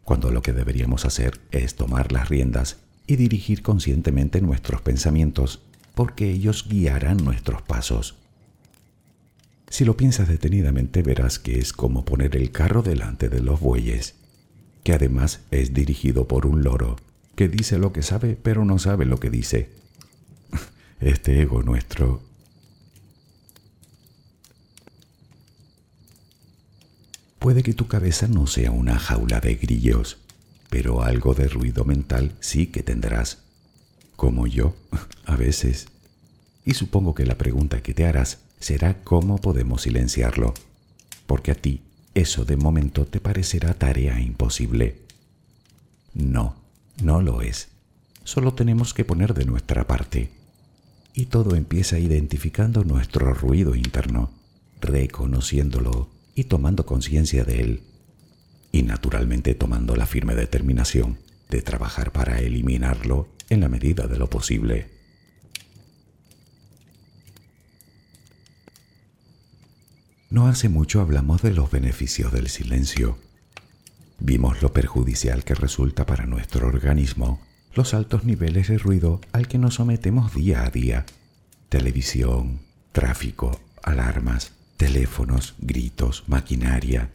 cuando 0.04 0.30
lo 0.30 0.42
que 0.42 0.52
deberíamos 0.52 1.04
hacer 1.04 1.40
es 1.50 1.74
tomar 1.74 2.12
las 2.12 2.28
riendas 2.28 2.78
y 3.06 3.16
dirigir 3.16 3.62
conscientemente 3.62 4.40
nuestros 4.40 4.80
pensamientos, 4.80 5.60
porque 5.94 6.30
ellos 6.30 6.66
guiarán 6.68 7.18
nuestros 7.18 7.62
pasos. 7.62 8.16
Si 9.74 9.84
lo 9.84 9.96
piensas 9.96 10.28
detenidamente 10.28 11.02
verás 11.02 11.40
que 11.40 11.58
es 11.58 11.72
como 11.72 12.04
poner 12.04 12.36
el 12.36 12.52
carro 12.52 12.82
delante 12.82 13.28
de 13.28 13.40
los 13.40 13.58
bueyes, 13.58 14.14
que 14.84 14.92
además 14.92 15.40
es 15.50 15.74
dirigido 15.74 16.28
por 16.28 16.46
un 16.46 16.62
loro, 16.62 16.94
que 17.34 17.48
dice 17.48 17.76
lo 17.78 17.92
que 17.92 18.02
sabe 18.02 18.38
pero 18.40 18.64
no 18.64 18.78
sabe 18.78 19.04
lo 19.04 19.18
que 19.18 19.30
dice. 19.30 19.70
Este 21.00 21.42
ego 21.42 21.64
nuestro 21.64 22.22
Puede 27.40 27.64
que 27.64 27.72
tu 27.72 27.88
cabeza 27.88 28.28
no 28.28 28.46
sea 28.46 28.70
una 28.70 28.96
jaula 29.00 29.40
de 29.40 29.56
grillos, 29.56 30.18
pero 30.70 31.02
algo 31.02 31.34
de 31.34 31.48
ruido 31.48 31.84
mental 31.84 32.36
sí 32.38 32.68
que 32.68 32.84
tendrás, 32.84 33.38
como 34.14 34.46
yo, 34.46 34.76
a 35.24 35.34
veces. 35.34 35.88
Y 36.64 36.74
supongo 36.74 37.16
que 37.16 37.26
la 37.26 37.36
pregunta 37.36 37.82
que 37.82 37.92
te 37.92 38.06
harás 38.06 38.43
será 38.64 39.02
cómo 39.04 39.36
podemos 39.42 39.82
silenciarlo, 39.82 40.54
porque 41.26 41.50
a 41.50 41.54
ti 41.54 41.82
eso 42.14 42.46
de 42.46 42.56
momento 42.56 43.04
te 43.04 43.20
parecerá 43.20 43.74
tarea 43.74 44.18
imposible. 44.20 45.02
No, 46.14 46.56
no 47.02 47.20
lo 47.20 47.42
es. 47.42 47.68
Solo 48.22 48.54
tenemos 48.54 48.94
que 48.94 49.04
poner 49.04 49.34
de 49.34 49.44
nuestra 49.44 49.86
parte. 49.86 50.30
Y 51.12 51.26
todo 51.26 51.56
empieza 51.56 51.98
identificando 51.98 52.84
nuestro 52.84 53.34
ruido 53.34 53.74
interno, 53.74 54.30
reconociéndolo 54.80 56.08
y 56.34 56.44
tomando 56.44 56.86
conciencia 56.86 57.44
de 57.44 57.60
él, 57.60 57.82
y 58.72 58.82
naturalmente 58.82 59.54
tomando 59.54 59.94
la 59.94 60.06
firme 60.06 60.34
determinación 60.34 61.18
de 61.50 61.60
trabajar 61.60 62.12
para 62.12 62.38
eliminarlo 62.38 63.28
en 63.50 63.60
la 63.60 63.68
medida 63.68 64.06
de 64.06 64.16
lo 64.16 64.30
posible. 64.30 64.93
No 70.34 70.48
hace 70.48 70.68
mucho 70.68 71.00
hablamos 71.00 71.42
de 71.42 71.52
los 71.52 71.70
beneficios 71.70 72.32
del 72.32 72.48
silencio. 72.48 73.16
Vimos 74.18 74.62
lo 74.62 74.72
perjudicial 74.72 75.44
que 75.44 75.54
resulta 75.54 76.06
para 76.06 76.26
nuestro 76.26 76.66
organismo 76.66 77.40
los 77.72 77.94
altos 77.94 78.24
niveles 78.24 78.66
de 78.66 78.78
ruido 78.78 79.20
al 79.30 79.46
que 79.46 79.58
nos 79.58 79.74
sometemos 79.74 80.34
día 80.34 80.64
a 80.64 80.70
día. 80.70 81.06
Televisión, 81.68 82.58
tráfico, 82.90 83.60
alarmas, 83.80 84.50
teléfonos, 84.76 85.54
gritos, 85.58 86.24
maquinaria. 86.26 87.10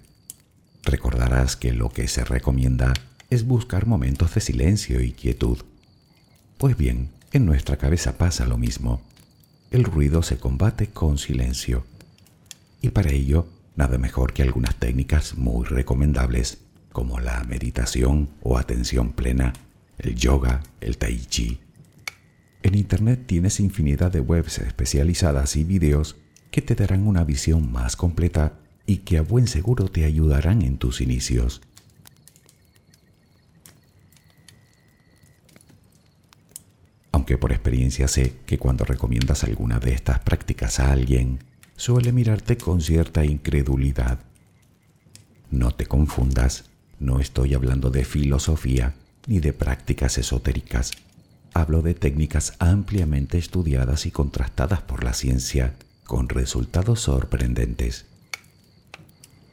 Recordarás 0.86 1.58
que 1.58 1.74
lo 1.74 1.90
que 1.90 2.08
se 2.08 2.24
recomienda 2.24 2.94
es 3.30 3.46
buscar 3.46 3.86
momentos 3.86 4.34
de 4.34 4.40
silencio 4.40 5.02
y 5.02 5.12
quietud. 5.12 5.58
Pues 6.58 6.78
bien, 6.78 7.10
en 7.34 7.46
nuestra 7.46 7.76
cabeza 7.76 8.18
pasa 8.18 8.46
lo 8.46 8.58
mismo. 8.58 9.02
El 9.72 9.84
ruido 9.84 10.24
se 10.24 10.38
combate 10.38 10.88
con 10.88 11.18
silencio. 11.18 11.84
Y 12.82 12.90
para 12.90 13.12
ello, 13.12 13.48
nada 13.76 13.98
mejor 13.98 14.34
que 14.34 14.44
algunas 14.44 14.76
técnicas 14.76 15.38
muy 15.38 15.66
recomendables, 15.66 16.60
como 16.92 17.20
la 17.20 17.44
meditación 17.44 18.30
o 18.42 18.58
atención 18.58 19.12
plena, 19.14 19.54
el 19.98 20.16
yoga, 20.16 20.64
el 20.82 20.98
tai 20.98 21.18
chi. 21.18 21.60
En 22.64 22.76
Internet 22.76 23.24
tienes 23.26 23.60
infinidad 23.60 24.12
de 24.12 24.20
webs 24.20 24.60
especializadas 24.60 25.56
y 25.56 25.64
videos 25.64 26.18
que 26.52 26.62
te 26.62 26.76
darán 26.76 27.08
una 27.08 27.24
visión 27.24 27.72
más 27.72 27.96
completa 27.96 28.60
y 28.86 28.98
que 28.98 29.18
a 29.18 29.22
buen 29.22 29.48
seguro 29.48 29.88
te 29.88 30.04
ayudarán 30.06 30.62
en 30.62 30.78
tus 30.78 31.00
inicios. 31.00 31.62
Aunque 37.12 37.38
por 37.38 37.52
experiencia 37.52 38.08
sé 38.08 38.38
que 38.46 38.58
cuando 38.58 38.86
recomiendas 38.86 39.44
alguna 39.44 39.80
de 39.80 39.94
estas 39.94 40.20
prácticas 40.20 40.80
a 40.80 40.92
alguien, 40.92 41.40
suele 41.80 42.12
mirarte 42.12 42.58
con 42.58 42.82
cierta 42.82 43.24
incredulidad. 43.24 44.20
No 45.50 45.72
te 45.72 45.86
confundas, 45.86 46.66
no 47.00 47.22
estoy 47.22 47.54
hablando 47.54 47.90
de 47.90 48.04
filosofía 48.04 48.96
ni 49.28 49.40
de 49.40 49.54
prácticas 49.54 50.18
esotéricas. 50.18 50.92
Hablo 51.54 51.82
de 51.82 51.94
técnicas 51.94 52.54
ampliamente 52.60 53.38
estudiadas 53.38 54.06
y 54.06 54.12
contrastadas 54.12 54.82
por 54.82 55.06
la 55.06 55.14
ciencia 55.14 55.74
con 56.04 56.28
resultados 56.28 57.00
sorprendentes. 57.00 58.06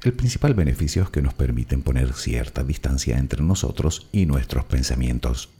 El 0.03 0.12
principal 0.12 0.55
beneficio 0.55 1.05
es 1.05 1.11
que 1.11 1.23
nos 1.23 1.35
permiten 1.35 1.83
poner 1.83 2.12
cierta 2.12 2.65
distancia 2.65 3.19
entre 3.19 3.41
nosotros 3.43 4.09
y 4.11 4.27
nuestros 4.27 4.65
pensamientos, 4.65 5.51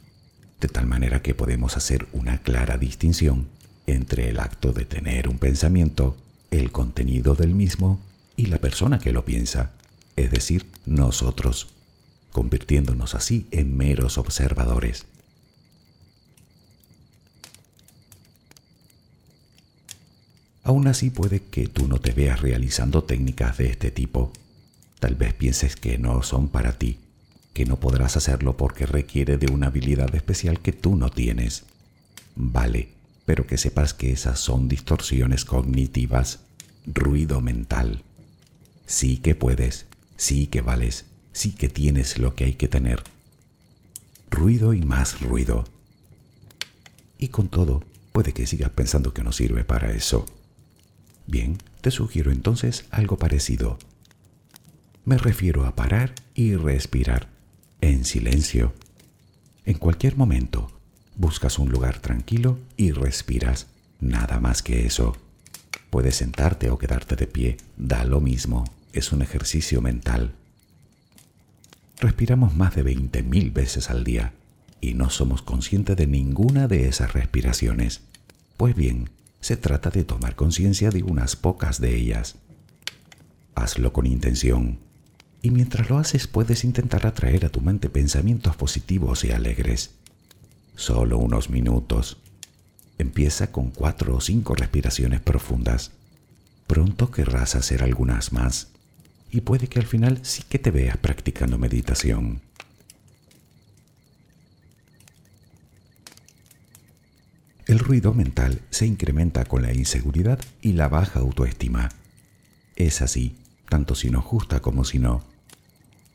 de 0.59 0.67
tal 0.67 0.85
manera 0.85 1.21
que 1.21 1.33
podemos 1.33 1.77
hacer 1.77 2.07
una 2.11 2.39
clara 2.39 2.77
distinción 2.77 3.47
entre 3.85 4.27
el 4.29 4.39
acto 4.41 4.73
de 4.73 4.83
tener 4.83 5.29
un 5.29 5.37
pensamiento, 5.37 6.17
el 6.51 6.71
contenido 6.71 7.35
del 7.35 7.53
mismo 7.53 7.99
y 8.35 8.47
la 8.47 8.59
persona 8.59 8.99
que 8.99 9.11
lo 9.11 9.25
piensa, 9.25 9.71
es 10.15 10.31
decir, 10.31 10.65
nosotros, 10.85 11.67
convirtiéndonos 12.31 13.15
así 13.15 13.47
en 13.51 13.75
meros 13.75 14.17
observadores. 14.17 15.05
Aún 20.63 20.87
así 20.87 21.09
puede 21.09 21.41
que 21.41 21.67
tú 21.67 21.87
no 21.87 21.99
te 21.99 22.11
veas 22.11 22.41
realizando 22.41 23.03
técnicas 23.03 23.57
de 23.57 23.69
este 23.69 23.89
tipo. 23.89 24.33
Tal 24.99 25.15
vez 25.15 25.33
pienses 25.33 25.77
que 25.77 25.97
no 25.97 26.23
son 26.23 26.49
para 26.49 26.73
ti, 26.73 26.99
que 27.53 27.65
no 27.65 27.79
podrás 27.79 28.17
hacerlo 28.17 28.57
porque 28.57 28.85
requiere 28.85 29.37
de 29.37 29.51
una 29.51 29.67
habilidad 29.67 30.13
especial 30.13 30.59
que 30.59 30.73
tú 30.73 30.97
no 30.97 31.09
tienes. 31.09 31.63
Vale, 32.35 32.89
pero 33.27 33.45
que 33.45 33.57
sepas 33.57 33.93
que 33.93 34.13
esas 34.13 34.39
son 34.39 34.69
distorsiones 34.69 35.43
cognitivas, 35.43 36.39
ruido 36.85 37.41
mental. 37.41 38.03
Sí 38.85 39.17
que 39.17 39.35
puedes, 39.35 39.85
sí 40.15 40.47
que 40.47 40.61
vales, 40.61 41.03
sí 41.33 41.51
que 41.51 41.67
tienes 41.67 42.19
lo 42.19 42.35
que 42.35 42.45
hay 42.45 42.53
que 42.53 42.69
tener. 42.69 43.03
Ruido 44.31 44.73
y 44.73 44.79
más 44.79 45.19
ruido. 45.19 45.65
Y 47.17 47.27
con 47.27 47.49
todo, 47.49 47.83
puede 48.13 48.31
que 48.31 48.47
sigas 48.47 48.69
pensando 48.69 49.13
que 49.13 49.25
no 49.25 49.33
sirve 49.33 49.65
para 49.65 49.91
eso. 49.91 50.25
Bien, 51.25 51.57
te 51.81 51.91
sugiero 51.91 52.31
entonces 52.31 52.85
algo 52.91 53.17
parecido. 53.17 53.77
Me 55.03 55.17
refiero 55.17 55.65
a 55.65 55.75
parar 55.75 56.15
y 56.33 56.55
respirar, 56.55 57.27
en 57.81 58.05
silencio. 58.05 58.73
En 59.65 59.77
cualquier 59.77 60.15
momento, 60.15 60.76
buscas 61.17 61.59
un 61.59 61.69
lugar 61.69 61.99
tranquilo 61.99 62.59
y 62.77 62.91
respiras, 62.91 63.67
nada 63.99 64.39
más 64.39 64.61
que 64.61 64.85
eso. 64.85 65.15
Puedes 65.89 66.15
sentarte 66.15 66.69
o 66.69 66.77
quedarte 66.77 67.15
de 67.15 67.27
pie, 67.27 67.57
da 67.77 68.03
lo 68.03 68.21
mismo, 68.21 68.65
es 68.93 69.11
un 69.11 69.21
ejercicio 69.21 69.81
mental. 69.81 70.33
Respiramos 71.99 72.55
más 72.55 72.75
de 72.75 72.85
20.000 72.85 73.51
veces 73.53 73.89
al 73.89 74.03
día 74.03 74.33
y 74.79 74.93
no 74.93 75.09
somos 75.09 75.41
conscientes 75.41 75.97
de 75.97 76.05
ninguna 76.05 76.67
de 76.67 76.87
esas 76.87 77.13
respiraciones. 77.13 78.01
Pues 78.57 78.75
bien, 78.75 79.09
se 79.41 79.57
trata 79.57 79.89
de 79.89 80.03
tomar 80.03 80.35
conciencia 80.35 80.91
de 80.91 81.03
unas 81.03 81.35
pocas 81.35 81.81
de 81.81 81.95
ellas. 81.95 82.35
Hazlo 83.55 83.93
con 83.93 84.05
intención 84.05 84.79
y 85.41 85.51
mientras 85.51 85.89
lo 85.89 85.97
haces 85.97 86.27
puedes 86.27 86.63
intentar 86.63 87.07
atraer 87.07 87.45
a 87.45 87.49
tu 87.49 87.61
mente 87.61 87.89
pensamientos 87.89 88.55
positivos 88.55 89.23
y 89.23 89.31
alegres. 89.31 89.91
Solo 90.77 91.17
unos 91.17 91.49
minutos. 91.49 92.17
Empieza 92.99 93.51
con 93.51 93.71
cuatro 93.71 94.15
o 94.15 94.21
cinco 94.21 94.53
respiraciones 94.53 95.19
profundas. 95.19 95.91
Pronto 96.67 97.09
querrás 97.09 97.55
hacer 97.55 97.83
algunas 97.83 98.31
más 98.31 98.67
y 99.31 99.41
puede 99.41 99.67
que 99.67 99.79
al 99.79 99.87
final 99.87 100.19
sí 100.21 100.43
que 100.47 100.59
te 100.59 100.69
veas 100.69 100.95
practicando 100.97 101.57
meditación. 101.57 102.41
El 107.65 107.79
ruido 107.79 108.13
mental 108.13 108.61
se 108.69 108.85
incrementa 108.85 109.45
con 109.45 109.63
la 109.63 109.73
inseguridad 109.73 110.39
y 110.61 110.73
la 110.73 110.89
baja 110.89 111.21
autoestima. 111.21 111.89
Es 112.75 113.01
así, 113.01 113.35
tanto 113.67 113.95
si 113.95 114.11
nos 114.11 114.25
gusta 114.25 114.59
como 114.59 114.85
si 114.85 114.99
no. 114.99 115.23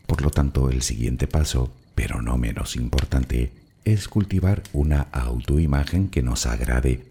Por 0.06 0.22
lo 0.22 0.30
tanto, 0.30 0.70
el 0.70 0.82
siguiente 0.82 1.26
paso, 1.26 1.72
pero 1.96 2.22
no 2.22 2.38
menos 2.38 2.76
importante, 2.76 3.61
es 3.84 4.08
cultivar 4.08 4.62
una 4.72 5.08
autoimagen 5.12 6.08
que 6.08 6.22
nos 6.22 6.46
agrade, 6.46 7.04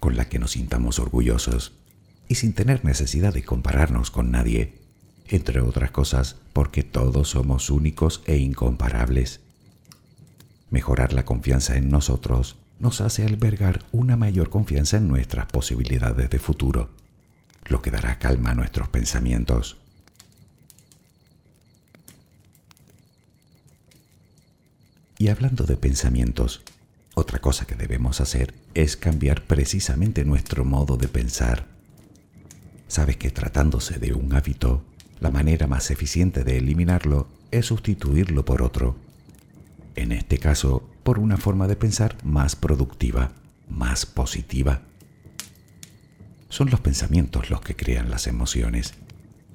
con 0.00 0.16
la 0.16 0.28
que 0.28 0.38
nos 0.38 0.52
sintamos 0.52 0.98
orgullosos 0.98 1.72
y 2.28 2.36
sin 2.36 2.52
tener 2.52 2.84
necesidad 2.84 3.32
de 3.32 3.44
compararnos 3.44 4.10
con 4.10 4.30
nadie, 4.30 4.74
entre 5.28 5.60
otras 5.60 5.90
cosas 5.90 6.36
porque 6.52 6.82
todos 6.82 7.30
somos 7.30 7.70
únicos 7.70 8.22
e 8.26 8.36
incomparables. 8.36 9.40
Mejorar 10.70 11.12
la 11.12 11.24
confianza 11.24 11.76
en 11.76 11.90
nosotros 11.90 12.56
nos 12.78 13.00
hace 13.00 13.24
albergar 13.24 13.84
una 13.92 14.16
mayor 14.16 14.50
confianza 14.50 14.96
en 14.96 15.08
nuestras 15.08 15.46
posibilidades 15.46 16.28
de 16.28 16.38
futuro, 16.38 16.90
lo 17.66 17.82
que 17.82 17.90
dará 17.90 18.18
calma 18.18 18.50
a 18.50 18.54
nuestros 18.54 18.88
pensamientos. 18.88 19.78
Y 25.18 25.28
hablando 25.28 25.64
de 25.64 25.76
pensamientos, 25.76 26.62
otra 27.14 27.38
cosa 27.38 27.66
que 27.66 27.74
debemos 27.74 28.20
hacer 28.20 28.54
es 28.74 28.96
cambiar 28.96 29.44
precisamente 29.44 30.24
nuestro 30.24 30.64
modo 30.66 30.98
de 30.98 31.08
pensar. 31.08 31.66
Sabes 32.86 33.16
que 33.16 33.30
tratándose 33.30 33.98
de 33.98 34.12
un 34.12 34.34
hábito, 34.34 34.84
la 35.20 35.30
manera 35.30 35.66
más 35.66 35.90
eficiente 35.90 36.44
de 36.44 36.58
eliminarlo 36.58 37.28
es 37.50 37.66
sustituirlo 37.66 38.44
por 38.44 38.60
otro. 38.60 38.96
En 39.94 40.12
este 40.12 40.38
caso, 40.38 40.86
por 41.02 41.18
una 41.18 41.38
forma 41.38 41.66
de 41.66 41.76
pensar 41.76 42.18
más 42.22 42.54
productiva, 42.54 43.32
más 43.70 44.04
positiva. 44.04 44.82
Son 46.50 46.68
los 46.68 46.80
pensamientos 46.80 47.48
los 47.48 47.62
que 47.62 47.74
crean 47.74 48.10
las 48.10 48.26
emociones. 48.26 48.92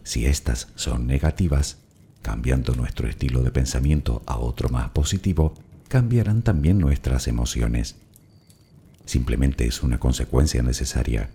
Si 0.03 0.25
éstas 0.25 0.69
son 0.75 1.05
negativas, 1.05 1.77
cambiando 2.21 2.75
nuestro 2.75 3.07
estilo 3.07 3.41
de 3.41 3.51
pensamiento 3.51 4.21
a 4.25 4.37
otro 4.37 4.69
más 4.69 4.89
positivo, 4.91 5.53
cambiarán 5.87 6.41
también 6.41 6.79
nuestras 6.79 7.27
emociones. 7.27 7.95
Simplemente 9.05 9.65
es 9.65 9.83
una 9.83 9.99
consecuencia 9.99 10.61
necesaria. 10.61 11.29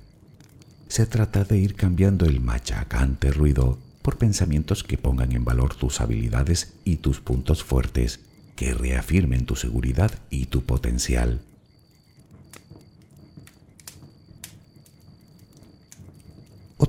Se 0.89 1.07
trata 1.07 1.45
de 1.45 1.59
ir 1.59 1.75
cambiando 1.75 2.27
el 2.27 2.41
machacante 2.41 3.33
ruido 3.33 3.79
por 4.03 4.19
pensamientos 4.19 4.85
que 4.85 4.99
pongan 4.99 5.33
en 5.33 5.45
valor 5.45 5.75
tus 5.75 6.01
habilidades 6.01 6.75
y 6.85 6.97
tus 6.97 7.21
puntos 7.21 7.65
fuertes 7.65 8.21
que 8.55 8.73
reafirmen 8.73 9.47
tu 9.47 9.57
seguridad 9.57 10.13
y 10.31 10.47
tu 10.47 10.63
potencial. 10.63 11.41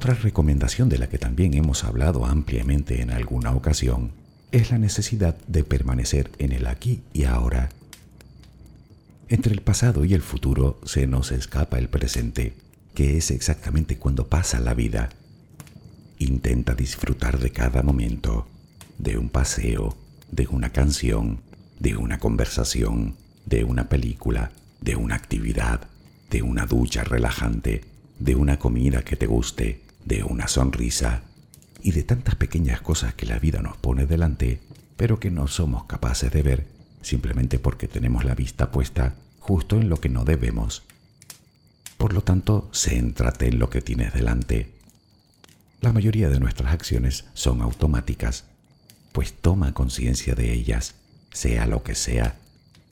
Otra 0.08 0.22
recomendación 0.24 0.88
de 0.88 1.00
la 1.00 1.10
que 1.10 1.18
también 1.18 1.54
hemos 1.54 1.84
hablado 1.84 2.26
ampliamente 2.26 3.02
en 3.02 3.12
alguna 3.12 3.52
ocasión 3.52 4.12
es 4.54 4.72
la 4.72 4.78
necesidad 4.78 5.36
de 5.48 5.66
permanecer 5.66 6.32
en 6.38 6.54
el 6.54 6.68
aquí 6.68 7.02
y 7.12 7.26
ahora. 7.26 7.68
Entre 9.28 9.52
el 9.52 9.62
pasado 9.62 10.06
y 10.06 10.14
el 10.14 10.22
futuro 10.22 10.80
se 10.86 11.08
nos 11.08 11.34
escapa 11.34 11.78
el 11.78 11.90
presente, 11.90 12.54
que 12.96 13.18
es 13.18 13.32
exactamente 13.32 13.98
cuando 13.98 14.28
pasa 14.28 14.62
la 14.62 14.74
vida. 14.74 15.10
Intenta 16.20 16.74
disfrutar 16.74 17.38
de 17.38 17.52
cada 17.52 17.84
momento, 17.84 18.48
de 19.00 19.18
un 19.18 19.28
paseo, 19.28 19.98
de 20.32 20.48
una 20.48 20.70
canción, 20.70 21.42
de 21.82 21.98
una 21.98 22.18
conversación, 22.18 23.18
de 23.46 23.66
una 23.66 23.90
película, 23.90 24.54
de 24.80 24.96
una 24.96 25.16
actividad, 25.16 25.82
de 26.30 26.44
una 26.44 26.66
ducha 26.66 27.04
relajante, 27.04 27.84
de 28.20 28.36
una 28.36 28.58
comida 28.58 29.04
que 29.04 29.18
te 29.18 29.26
guste, 29.26 29.86
de 30.08 30.24
una 30.24 30.48
sonrisa 30.48 31.24
y 31.82 31.92
de 31.92 32.04
tantas 32.04 32.36
pequeñas 32.36 32.82
cosas 32.82 33.14
que 33.14 33.26
la 33.26 33.40
vida 33.40 33.62
nos 33.62 33.78
pone 33.78 34.06
delante, 34.06 34.60
pero 34.96 35.20
que 35.20 35.32
no 35.32 35.48
somos 35.48 35.84
capaces 35.86 36.32
de 36.32 36.42
ver 36.42 36.68
simplemente 37.02 37.60
porque 37.60 37.88
tenemos 37.88 38.26
la 38.26 38.36
vista 38.36 38.72
puesta 38.72 39.16
justo 39.40 39.78
en 39.78 39.90
lo 39.90 40.02
que 40.02 40.10
no 40.10 40.26
debemos. 40.26 40.84
Por 41.98 42.14
lo 42.14 42.22
tanto, 42.22 42.70
céntrate 42.74 43.48
en 43.48 43.60
lo 43.60 43.70
que 43.70 43.82
tienes 43.82 44.14
delante. 44.14 44.72
La 45.82 45.94
mayoría 45.94 46.30
de 46.30 46.40
nuestras 46.40 46.74
acciones 46.74 47.26
son 47.34 47.62
automáticas, 47.62 48.46
pues 49.12 49.34
toma 49.34 49.74
conciencia 49.74 50.36
de 50.36 50.54
ellas 50.54 50.96
sea 51.38 51.68
lo 51.68 51.84
que 51.84 51.94
sea, 51.94 52.36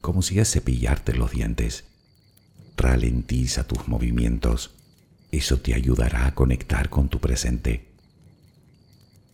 como 0.01 0.21
si 0.21 0.39
es 0.39 0.51
cepillarte 0.51 1.13
los 1.13 1.31
dientes. 1.31 1.83
Ralentiza 2.77 3.63
tus 3.63 3.87
movimientos. 3.87 4.71
Eso 5.35 5.59
te 5.59 5.73
ayudará 5.73 6.27
a 6.27 6.33
conectar 6.33 6.89
con 6.89 7.09
tu 7.09 7.19
presente. 7.19 7.89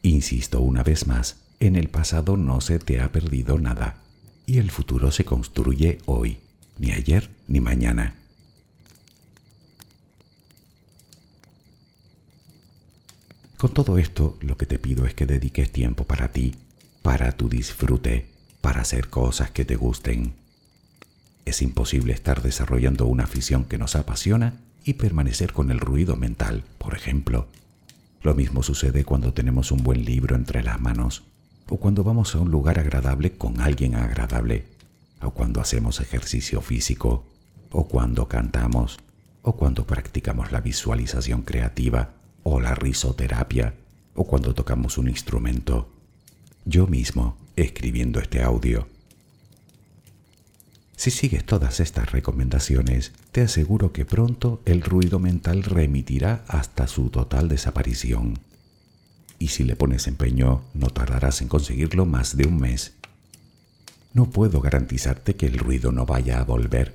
Insisto 0.02 0.60
una 0.60 0.82
vez 0.82 1.06
más, 1.06 1.36
en 1.60 1.76
el 1.76 1.90
pasado 1.90 2.38
no 2.38 2.60
se 2.60 2.80
te 2.80 3.00
ha 3.00 3.12
perdido 3.12 3.60
nada 3.60 4.02
y 4.48 4.58
el 4.58 4.72
futuro 4.72 5.12
se 5.12 5.26
construye 5.26 6.00
hoy, 6.08 6.40
ni 6.80 6.92
ayer 6.92 7.30
ni 7.48 7.60
mañana. 7.60 8.16
Con 13.58 13.72
todo 13.72 14.00
esto, 14.00 14.40
lo 14.42 14.58
que 14.58 14.66
te 14.66 14.80
pido 14.80 15.06
es 15.06 15.14
que 15.14 15.28
dediques 15.28 15.72
tiempo 15.72 16.06
para 16.06 16.32
ti, 16.32 16.56
para 17.04 17.34
tu 17.34 17.48
disfrute, 17.48 18.26
para 18.60 18.82
hacer 18.82 19.08
cosas 19.12 19.52
que 19.52 19.66
te 19.66 19.76
gusten. 19.76 20.34
Es 21.46 21.62
imposible 21.62 22.12
estar 22.12 22.42
desarrollando 22.42 23.06
una 23.06 23.26
afición 23.26 23.66
que 23.66 23.78
nos 23.78 23.96
apasiona 23.96 24.62
y 24.84 24.94
permanecer 24.94 25.54
con 25.54 25.72
el 25.72 25.80
ruido 25.80 26.16
mental, 26.16 26.64
por 26.78 26.96
ejemplo. 26.96 27.48
Lo 28.22 28.36
mismo 28.36 28.64
sucede 28.64 29.04
cuando 29.04 29.34
tenemos 29.34 29.72
un 29.72 29.84
buen 29.84 30.06
libro 30.06 30.36
entre 30.36 30.64
las 30.64 30.80
manos, 30.80 31.24
o 31.70 31.78
cuando 31.78 32.04
vamos 32.04 32.36
a 32.36 32.40
un 32.40 32.52
lugar 32.52 32.80
agradable 32.80 33.34
con 33.34 33.62
alguien 33.62 33.96
agradable, 33.96 34.66
o 35.22 35.32
cuando 35.32 35.62
hacemos 35.62 36.00
ejercicio 36.00 36.62
físico, 36.62 37.26
o 37.72 37.88
cuando 37.88 38.28
cantamos, 38.28 39.00
o 39.42 39.56
cuando 39.56 39.86
practicamos 39.86 40.52
la 40.52 40.62
visualización 40.62 41.44
creativa, 41.44 42.12
o 42.44 42.60
la 42.60 42.76
risoterapia, 42.76 43.74
o 44.16 44.26
cuando 44.26 44.54
tocamos 44.54 44.98
un 44.98 45.10
instrumento. 45.10 45.90
Yo 46.66 46.88
mismo 46.88 47.38
escribiendo 47.56 48.20
este 48.20 48.42
audio. 48.42 48.88
Si 51.02 51.10
sigues 51.10 51.44
todas 51.44 51.80
estas 51.80 52.12
recomendaciones, 52.12 53.12
te 53.32 53.42
aseguro 53.42 53.92
que 53.92 54.06
pronto 54.06 54.62
el 54.66 54.84
ruido 54.84 55.18
mental 55.18 55.64
remitirá 55.64 56.44
hasta 56.48 56.86
su 56.86 57.10
total 57.10 57.50
desaparición. 57.50 58.38
Y 59.40 59.48
si 59.48 59.64
le 59.64 59.76
pones 59.76 60.06
empeño, 60.06 60.62
no 60.76 60.92
tardarás 60.92 61.42
en 61.42 61.48
conseguirlo 61.48 62.06
más 62.06 62.38
de 62.38 62.46
un 62.46 62.60
mes. 62.60 62.94
No 64.14 64.30
puedo 64.30 64.62
garantizarte 64.62 65.36
que 65.36 65.48
el 65.48 65.58
ruido 65.58 65.92
no 65.92 66.06
vaya 66.06 66.40
a 66.40 66.44
volver. 66.44 66.94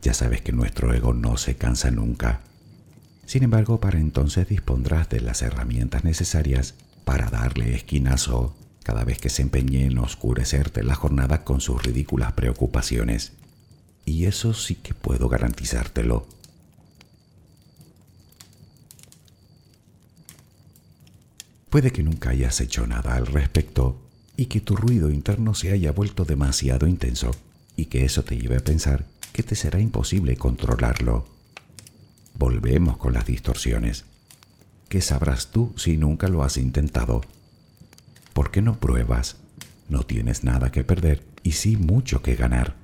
Ya 0.00 0.14
sabes 0.14 0.40
que 0.40 0.52
nuestro 0.52 0.94
ego 0.94 1.12
no 1.12 1.36
se 1.36 1.54
cansa 1.54 1.90
nunca. 1.90 2.40
Sin 3.26 3.42
embargo, 3.42 3.78
para 3.78 3.98
entonces 3.98 4.48
dispondrás 4.48 5.10
de 5.10 5.20
las 5.20 5.42
herramientas 5.42 6.02
necesarias 6.02 6.76
para 7.04 7.28
darle 7.28 7.74
esquinazo 7.74 8.56
cada 8.82 9.04
vez 9.04 9.18
que 9.18 9.28
se 9.28 9.42
empeñe 9.42 9.84
en 9.84 9.98
oscurecerte 9.98 10.82
la 10.82 10.94
jornada 10.94 11.44
con 11.44 11.60
sus 11.60 11.82
ridículas 11.82 12.32
preocupaciones. 12.32 13.32
Y 14.04 14.24
eso 14.24 14.54
sí 14.54 14.76
que 14.76 14.94
puedo 14.94 15.28
garantizártelo. 15.28 16.26
Puede 21.70 21.90
que 21.90 22.02
nunca 22.02 22.30
hayas 22.30 22.60
hecho 22.60 22.86
nada 22.86 23.14
al 23.14 23.26
respecto 23.26 24.00
y 24.36 24.46
que 24.46 24.60
tu 24.60 24.74
ruido 24.74 25.10
interno 25.10 25.52
se 25.52 25.70
haya 25.72 25.92
vuelto 25.92 26.24
demasiado 26.24 26.86
intenso 26.86 27.32
y 27.76 27.86
que 27.86 28.04
eso 28.04 28.24
te 28.24 28.38
lleve 28.38 28.56
a 28.56 28.64
pensar 28.64 29.04
que 29.32 29.42
te 29.42 29.54
será 29.54 29.78
imposible 29.78 30.36
controlarlo. 30.36 31.26
Volvemos 32.34 32.96
con 32.96 33.12
las 33.12 33.26
distorsiones. 33.26 34.04
¿Qué 34.88 35.02
sabrás 35.02 35.48
tú 35.48 35.74
si 35.76 35.96
nunca 35.96 36.28
lo 36.28 36.42
has 36.42 36.56
intentado 36.56 37.20
¿por 38.38 38.52
qué 38.52 38.62
no 38.62 38.78
pruebas? 38.78 39.38
No 39.88 40.04
tienes 40.04 40.44
nada 40.44 40.70
que 40.70 40.84
perder 40.84 41.24
y 41.42 41.50
sí 41.54 41.76
mucho 41.76 42.22
que 42.22 42.36
ganar. 42.36 42.76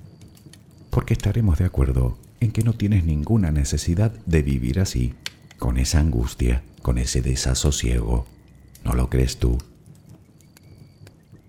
Porque 0.91 1.15
estaremos 1.15 1.61
de 1.61 1.65
acuerdo 1.65 2.19
en 2.41 2.51
que 2.51 2.65
no 2.65 2.73
tienes 2.73 3.05
ninguna 3.05 3.53
necesidad 3.53 4.11
de 4.27 4.43
vivir 4.43 4.81
así, 4.81 5.15
con 5.61 5.79
esa 5.79 6.01
angustia, 6.01 6.65
con 6.83 6.99
ese 6.99 7.23
desasosiego. 7.23 8.27
¿No 8.83 8.95
lo 8.95 9.09
crees 9.09 9.39
tú? 9.39 9.57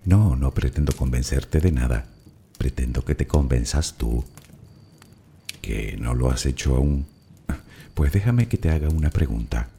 No, 0.04 0.36
no 0.36 0.54
pretendo 0.54 0.92
convencerte 0.92 1.58
de 1.58 1.72
nada. 1.72 2.06
Pretendo 2.58 3.04
que 3.04 3.16
te 3.16 3.26
convenzas 3.26 3.96
tú. 3.98 4.22
¿Que 5.60 5.96
no 5.98 6.14
lo 6.14 6.30
has 6.30 6.46
hecho 6.46 6.76
aún? 6.76 7.06
Pues 7.94 8.12
déjame 8.12 8.46
que 8.46 8.56
te 8.56 8.70
haga 8.70 8.88
una 8.88 9.10
pregunta. 9.10 9.70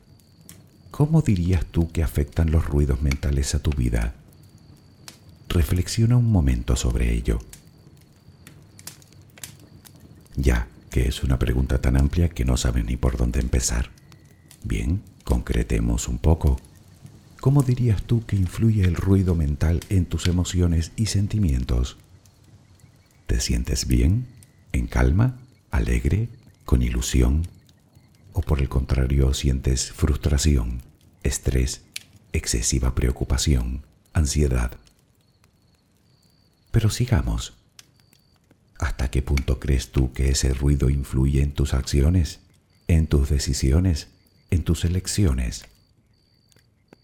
¿Cómo 0.97 1.21
dirías 1.21 1.63
tú 1.63 1.91
que 1.91 2.01
afectan 2.01 2.49
los 2.49 2.65
ruidos 2.65 3.03
mentales 3.03 3.53
a 3.53 3.59
tu 3.59 3.69
vida? 3.69 4.15
Reflexiona 5.47 6.17
un 6.17 6.31
momento 6.31 6.75
sobre 6.75 7.13
ello. 7.13 7.37
Ya, 10.35 10.67
que 10.89 11.07
es 11.07 11.23
una 11.23 11.37
pregunta 11.37 11.79
tan 11.81 11.97
amplia 11.97 12.29
que 12.29 12.45
no 12.45 12.57
sabes 12.57 12.83
ni 12.83 12.97
por 12.97 13.15
dónde 13.15 13.39
empezar. 13.41 13.91
Bien, 14.63 15.03
concretemos 15.23 16.07
un 16.07 16.17
poco. 16.17 16.59
¿Cómo 17.41 17.61
dirías 17.61 18.01
tú 18.01 18.25
que 18.25 18.35
influye 18.35 18.83
el 18.83 18.95
ruido 18.95 19.35
mental 19.35 19.81
en 19.89 20.07
tus 20.07 20.25
emociones 20.25 20.93
y 20.95 21.05
sentimientos? 21.05 21.97
¿Te 23.27 23.39
sientes 23.39 23.85
bien, 23.85 24.25
en 24.71 24.87
calma, 24.87 25.37
alegre, 25.69 26.29
con 26.65 26.81
ilusión? 26.81 27.47
¿O 28.33 28.41
por 28.41 28.61
el 28.61 28.67
contrario 28.67 29.35
sientes 29.35 29.91
frustración, 29.91 30.86
estrés, 31.23 31.81
excesiva 32.33 32.95
preocupación, 32.95 33.83
ansiedad? 34.13 34.71
Pero 36.71 36.89
sigamos. 36.89 37.53
¿Hasta 38.79 39.09
qué 39.09 39.21
punto 39.21 39.59
crees 39.59 39.91
tú 39.91 40.13
que 40.13 40.29
ese 40.29 40.53
ruido 40.53 40.89
influye 40.89 41.41
en 41.41 41.51
tus 41.51 41.73
acciones, 41.73 42.39
en 42.87 43.07
tus 43.07 43.29
decisiones, 43.29 44.07
en 44.51 44.63
tus 44.63 44.85
elecciones? 44.85 45.65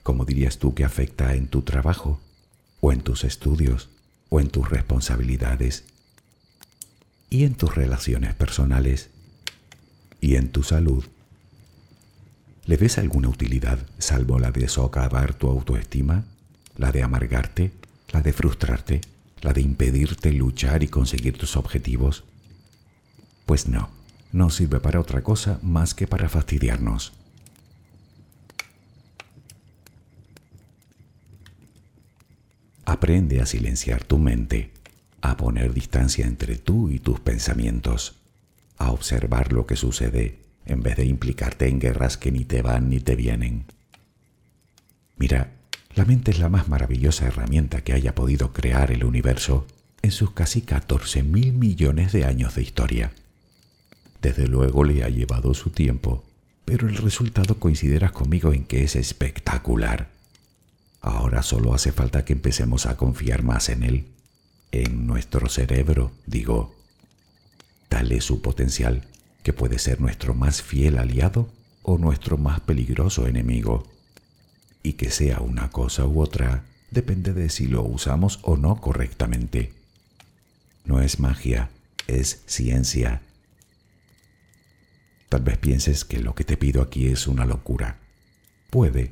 ¿Cómo 0.04 0.26
dirías 0.26 0.60
tú 0.60 0.76
que 0.76 0.84
afecta 0.84 1.34
en 1.34 1.48
tu 1.48 1.62
trabajo, 1.62 2.20
o 2.82 2.92
en 2.92 3.02
tus 3.02 3.24
estudios, 3.24 3.90
o 4.30 4.40
en 4.40 4.50
tus 4.50 4.70
responsabilidades, 4.70 5.86
y 7.30 7.46
en 7.46 7.56
tus 7.56 7.74
relaciones 7.74 8.36
personales, 8.36 9.10
y 10.22 10.36
en 10.36 10.52
tu 10.52 10.62
salud? 10.62 11.06
¿Le 12.66 12.78
ves 12.78 12.98
alguna 12.98 13.28
utilidad 13.28 13.80
salvo 13.98 14.40
la 14.40 14.52
de 14.52 14.70
socavar 14.70 15.34
tu 15.34 15.50
autoestima, 15.50 16.24
la 16.78 16.94
de 16.94 17.04
amargarte, 17.04 17.74
la 18.10 18.22
de 18.22 18.32
frustrarte, 18.32 19.02
la 19.42 19.52
de 19.52 19.60
impedirte 19.60 20.32
luchar 20.32 20.82
y 20.82 20.88
conseguir 20.88 21.38
tus 21.38 21.58
objetivos? 21.58 22.24
Pues 23.46 23.68
no, 23.68 23.90
no 24.32 24.50
sirve 24.50 24.80
para 24.80 25.02
otra 25.02 25.24
cosa 25.24 25.60
más 25.62 25.94
que 25.94 26.08
para 26.08 26.30
fastidiarnos. 26.30 27.12
Aprende 32.86 33.42
a 33.42 33.46
silenciar 33.46 34.06
tu 34.06 34.20
mente, 34.20 34.72
a 35.22 35.36
poner 35.36 35.74
distancia 35.74 36.26
entre 36.26 36.56
tú 36.56 36.90
y 36.90 37.00
tus 37.00 37.20
pensamientos, 37.20 38.16
a 38.78 38.92
observar 38.92 39.52
lo 39.52 39.66
que 39.66 39.76
sucede 39.76 40.44
en 40.66 40.82
vez 40.82 40.98
de 40.98 41.06
implicarte 41.06 41.68
en 41.68 41.80
guerras 41.80 42.18
que 42.18 42.32
ni 42.32 42.46
te 42.46 42.62
van 42.62 42.90
ni 42.90 43.00
te 43.00 43.16
vienen. 43.16 43.66
Mira, 45.18 45.52
la 45.96 46.06
mente 46.06 46.32
es 46.32 46.40
la 46.40 46.50
más 46.50 46.68
maravillosa 46.68 47.28
herramienta 47.28 47.82
que 47.82 47.94
haya 47.94 48.16
podido 48.16 48.52
crear 48.52 48.92
el 48.92 49.04
universo 49.04 49.68
en 50.02 50.12
sus 50.12 50.32
casi 50.32 50.62
14 50.62 51.24
mil 51.24 51.54
millones 51.54 52.12
de 52.12 52.26
años 52.26 52.56
de 52.56 52.64
historia. 52.64 53.14
Desde 54.22 54.48
luego 54.48 54.84
le 54.84 55.04
ha 55.04 55.10
llevado 55.10 55.54
su 55.54 55.70
tiempo, 55.70 56.24
pero 56.66 56.88
el 56.88 56.98
resultado 56.98 57.60
coincidirás 57.60 58.12
conmigo 58.12 58.54
en 58.54 58.64
que 58.64 58.84
es 58.84 58.96
espectacular. 58.96 60.10
Ahora 61.02 61.44
solo 61.44 61.74
hace 61.74 61.92
falta 61.92 62.26
que 62.26 62.34
empecemos 62.34 62.86
a 62.86 62.98
confiar 62.98 63.44
más 63.44 63.70
en 63.70 63.84
él, 63.84 64.06
en 64.72 65.06
nuestro 65.06 65.48
cerebro, 65.50 66.12
digo. 66.26 66.76
Tal 67.90 68.12
es 68.12 68.24
su 68.24 68.42
potencial 68.42 69.06
que 69.44 69.54
puede 69.54 69.78
ser 69.78 70.02
nuestro 70.02 70.34
más 70.34 70.62
fiel 70.62 70.98
aliado 70.98 71.50
o 71.84 71.98
nuestro 71.98 72.38
más 72.38 72.62
peligroso 72.62 73.28
enemigo. 73.28 73.88
Y 74.82 74.94
que 74.94 75.12
sea 75.12 75.42
una 75.42 75.70
cosa 75.70 76.06
u 76.06 76.22
otra 76.22 76.64
depende 76.92 77.34
de 77.34 77.50
si 77.50 77.68
lo 77.68 77.84
usamos 77.84 78.40
o 78.44 78.58
no 78.58 78.80
correctamente. 78.80 79.74
No 80.86 81.02
es 81.02 81.20
magia, 81.20 81.70
es 82.08 82.42
ciencia. 82.46 83.22
Tal 85.30 85.42
vez 85.42 85.58
pienses 85.58 86.06
que 86.06 86.20
lo 86.20 86.36
que 86.36 86.44
te 86.44 86.58
pido 86.58 86.82
aquí 86.82 87.08
es 87.08 87.28
una 87.28 87.46
locura. 87.46 87.98
Puede, 88.70 89.12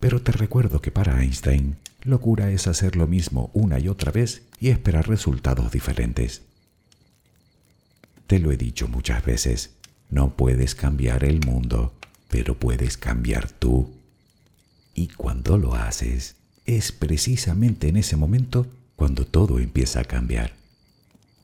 pero 0.00 0.20
te 0.22 0.32
recuerdo 0.32 0.80
que 0.80 0.90
para 0.90 1.22
Einstein, 1.22 1.76
locura 2.02 2.50
es 2.50 2.66
hacer 2.66 2.96
lo 2.96 3.06
mismo 3.06 3.50
una 3.54 3.78
y 3.78 3.88
otra 3.88 4.12
vez 4.12 4.42
y 4.60 4.68
esperar 4.68 5.08
resultados 5.08 5.72
diferentes. 5.72 6.42
Te 8.26 8.38
lo 8.38 8.52
he 8.52 8.56
dicho 8.56 8.88
muchas 8.88 9.24
veces, 9.24 9.74
no 10.10 10.36
puedes 10.36 10.74
cambiar 10.74 11.24
el 11.24 11.44
mundo, 11.44 11.94
pero 12.28 12.58
puedes 12.58 12.96
cambiar 12.96 13.50
tú. 13.50 13.92
Y 14.94 15.08
cuando 15.08 15.58
lo 15.58 15.74
haces, 15.74 16.36
es 16.66 16.92
precisamente 16.92 17.88
en 17.88 17.96
ese 17.96 18.16
momento 18.16 18.66
cuando 18.96 19.26
todo 19.26 19.58
empieza 19.58 20.00
a 20.00 20.04
cambiar. 20.04 20.52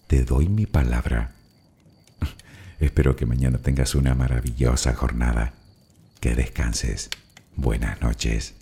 Te 0.07 0.25
doy 0.25 0.49
mi 0.49 0.67
palabra. 0.67 1.33
Espero 2.81 3.17
que 3.17 3.27
mañana 3.27 3.59
tengas 3.59 3.95
una 3.95 4.15
maravillosa 4.15 4.95
jornada. 4.95 5.55
Que 6.21 6.35
descanses. 6.35 7.11
Buenas 7.57 8.01
noches. 8.01 8.55